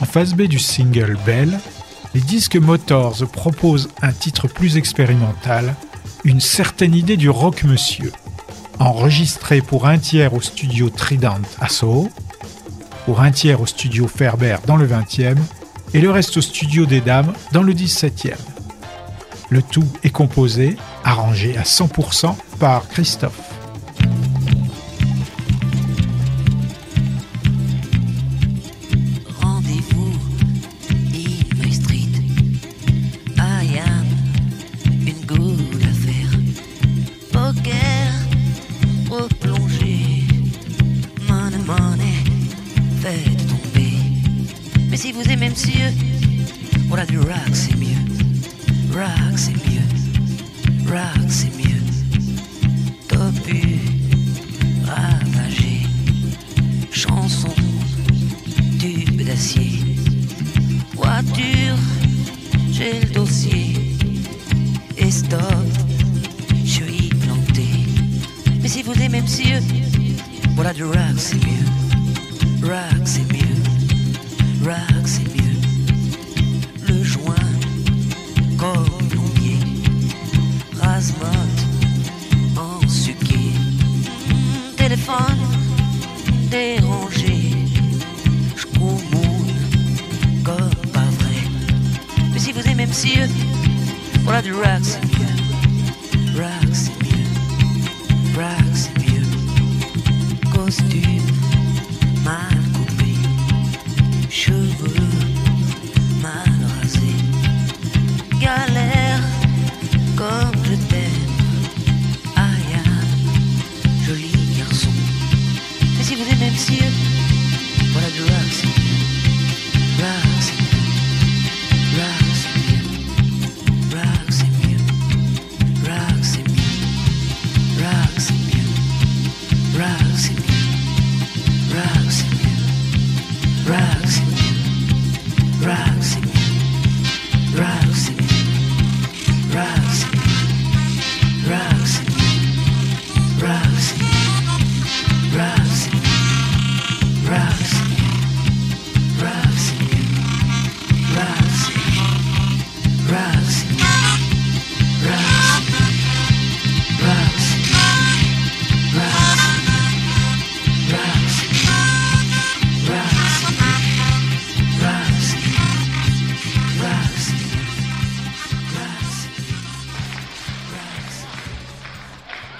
En 0.00 0.06
phase 0.06 0.34
B 0.34 0.42
du 0.42 0.58
single 0.58 1.16
Bell, 1.24 1.58
les 2.14 2.20
disques 2.20 2.56
Motors 2.56 3.26
proposent 3.32 3.88
un 4.00 4.12
titre 4.12 4.46
plus 4.46 4.76
expérimental, 4.76 5.74
une 6.22 6.40
certaine 6.40 6.94
idée 6.94 7.16
du 7.16 7.28
rock 7.28 7.64
monsieur, 7.64 8.12
enregistré 8.78 9.60
pour 9.60 9.86
un 9.86 9.98
tiers 9.98 10.32
au 10.32 10.40
studio 10.40 10.90
Trident 10.90 11.40
à 11.60 11.68
Soho, 11.68 12.08
pour 13.04 13.20
un 13.20 13.32
tiers 13.32 13.60
au 13.60 13.66
studio 13.66 14.06
Ferber 14.06 14.56
dans 14.66 14.76
le 14.76 14.86
20e 14.86 15.36
et 15.92 16.00
le 16.00 16.10
reste 16.10 16.36
au 16.36 16.40
studio 16.40 16.86
des 16.86 17.00
Dames 17.00 17.32
dans 17.52 17.62
le 17.62 17.74
17e. 17.74 18.34
Le 19.50 19.60
tout 19.62 19.86
est 20.02 20.10
composé, 20.10 20.76
arrangé 21.04 21.56
à 21.56 21.62
100% 21.62 22.34
par 22.58 22.88
Christophe. 22.88 23.63
Si 68.74 68.82
vous 68.82 69.00
aimez 69.00 69.20
monsieur, 69.20 69.60
voilà 70.56 70.72
du 70.72 70.82
rock, 70.82 71.16
c'est 71.16 71.36
mieux. 71.36 71.64
Rock, 72.60 73.02
c'est 73.04 73.32
mieux. 73.32 73.54
Rock, 74.64 75.04
c'est 75.04 75.28
mieux. 75.32 75.60
Le 76.88 77.04
joint, 77.04 77.52
comme 78.58 79.08
plombier. 79.08 79.58
Rasmote, 80.80 81.60
en 82.56 82.88
suqué. 82.88 83.52
Téléphone, 84.76 85.38
dérangé. 86.50 87.52
J'coumoune, 88.56 89.54
comme 90.42 90.74
pas 90.92 91.10
vrai. 91.20 91.38
Mais 92.32 92.40
si 92.40 92.50
vous 92.50 92.68
aimez 92.68 92.86
monsieur, 92.86 93.28
voilà 94.24 94.42
du 94.42 94.52
rock, 94.52 94.82
c'est 94.82 95.00
mieux. 95.04 95.33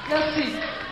Merci. 0.07 0.41
Assim, 0.41 0.84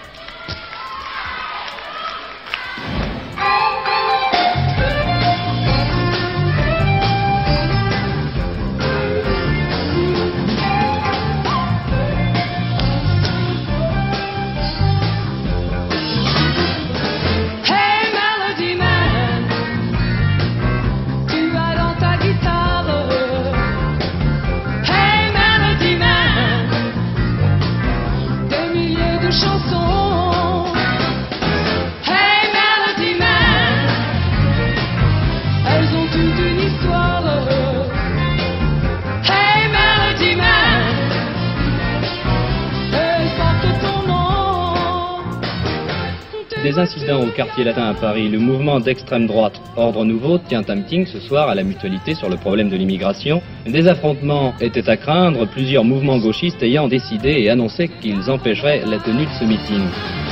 le 47.56 48.38
mouvement 48.38 48.80
d'extrême 48.80 49.26
droite 49.26 49.60
Ordre 49.76 50.04
Nouveau 50.04 50.38
tient 50.38 50.62
un 50.68 50.74
meeting 50.76 51.06
ce 51.06 51.18
soir 51.20 51.48
à 51.48 51.54
la 51.54 51.62
mutualité 51.62 52.14
sur 52.14 52.28
le 52.28 52.36
problème 52.36 52.68
de 52.68 52.76
l'immigration. 52.76 53.42
Des 53.66 53.88
affrontements 53.88 54.54
étaient 54.60 54.88
à 54.88 54.96
craindre, 54.96 55.46
plusieurs 55.46 55.84
mouvements 55.84 56.18
gauchistes 56.18 56.62
ayant 56.62 56.88
décidé 56.88 57.30
et 57.30 57.50
annoncé 57.50 57.88
qu'ils 58.00 58.30
empêcheraient 58.30 58.82
la 58.86 58.98
tenue 58.98 59.26
de 59.26 59.32
ce 59.38 59.44
meeting. 59.44 60.31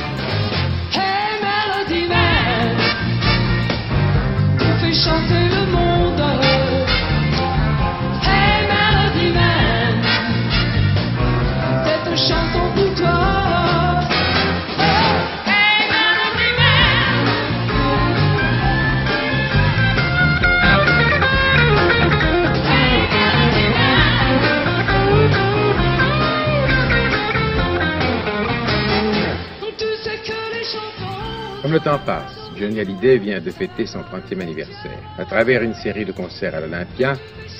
Le 31.71 31.79
temps 31.79 31.99
passe, 32.05 32.51
Johnny 32.57 32.81
Hallyday 32.81 33.17
vient 33.17 33.39
de 33.39 33.49
fêter 33.49 33.85
son 33.85 33.99
30e 33.99 34.41
anniversaire. 34.41 34.99
À 35.17 35.23
travers 35.23 35.63
une 35.63 35.73
série 35.73 36.03
de 36.03 36.11
concerts 36.11 36.53
à 36.53 36.59
l'Olympia, 36.59 37.13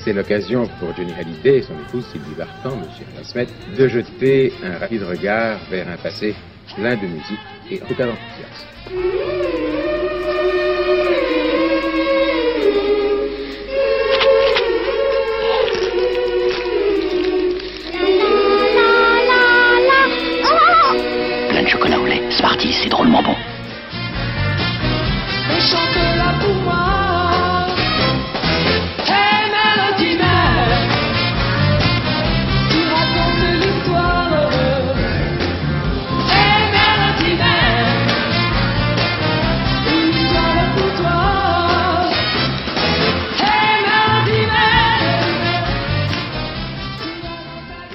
c'est 0.03 0.11
l'occasion 0.11 0.67
pour 0.81 0.93
Johnny 0.93 1.13
Hallyday 1.13 1.59
et 1.59 1.61
son 1.61 1.75
épouse 1.75 2.05
Sylvie 2.11 2.35
Vartan, 2.37 2.75
Monsieur 2.75 3.05
Smith, 3.23 3.47
de 3.77 3.87
jeter 3.87 4.51
un 4.65 4.79
rapide 4.79 5.03
regard 5.03 5.59
vers 5.69 5.87
un 5.87 5.95
passé 5.95 6.35
plein 6.75 6.97
de 6.97 7.07
musique 7.07 7.39
et 7.71 7.77
total 7.77 8.09
enthousiasme. 8.09 8.67
Plein 8.89 9.55
de 9.55 9.60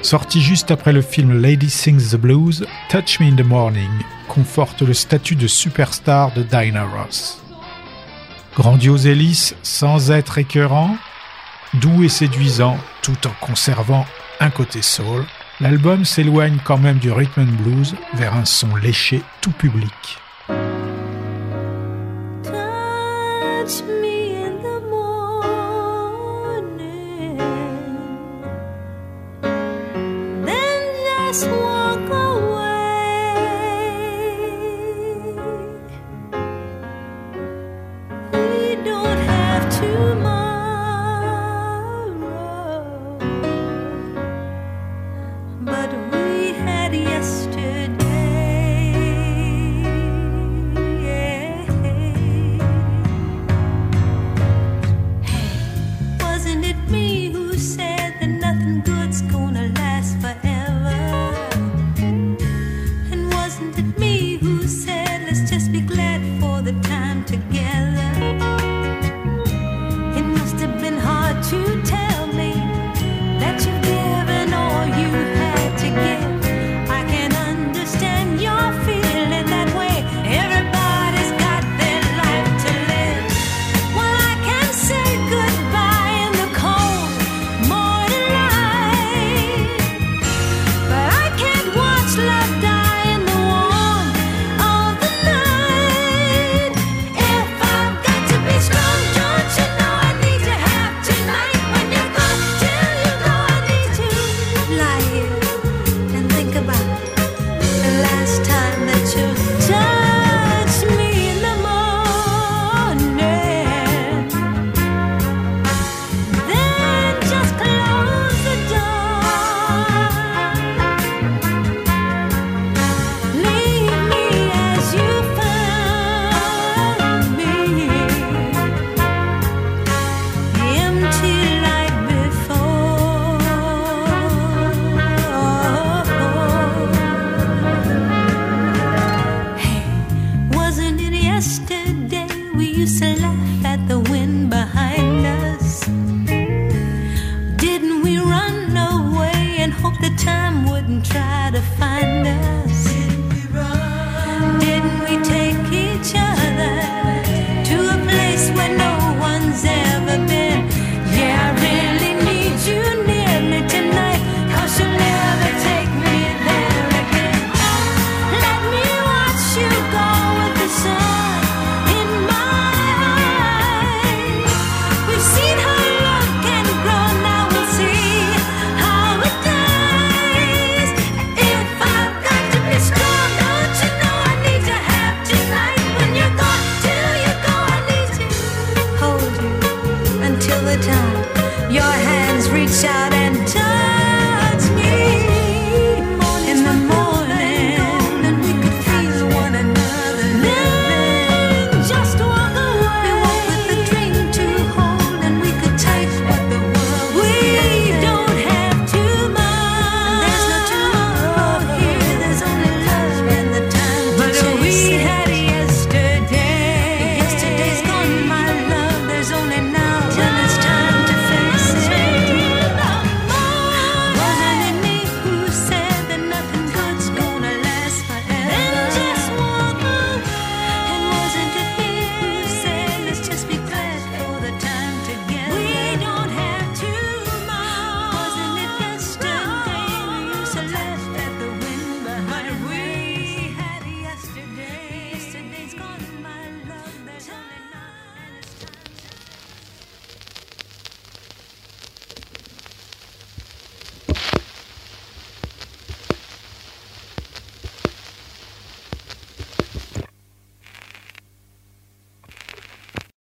Sorti 0.06 0.40
juste 0.40 0.70
après 0.70 0.92
le 0.92 1.02
film 1.02 1.42
Lady 1.42 1.68
Sings 1.68 2.12
the 2.12 2.16
Blues, 2.16 2.64
Touch 2.88 3.18
Me 3.18 3.26
in 3.26 3.34
the 3.34 3.44
Morning 3.44 3.90
conforte 4.28 4.82
le 4.82 4.94
statut 4.94 5.34
de 5.34 5.48
superstar 5.48 6.32
de 6.32 6.44
Dinah 6.44 6.84
Ross. 6.84 7.42
Grandiose 8.54 9.08
et 9.08 9.16
lisse 9.16 9.56
sans 9.64 10.12
être 10.12 10.38
écœurant, 10.38 10.96
doux 11.74 12.04
et 12.04 12.08
séduisant 12.08 12.78
tout 13.02 13.26
en 13.26 13.32
conservant 13.44 14.06
un 14.38 14.50
côté 14.50 14.80
soul, 14.80 15.24
l'album 15.60 16.04
s'éloigne 16.04 16.60
quand 16.62 16.78
même 16.78 16.98
du 16.98 17.10
rhythm 17.10 17.40
and 17.40 17.62
blues 17.64 17.96
vers 18.14 18.34
un 18.34 18.44
son 18.44 18.76
léché 18.76 19.22
tout 19.40 19.50
public. 19.50 20.20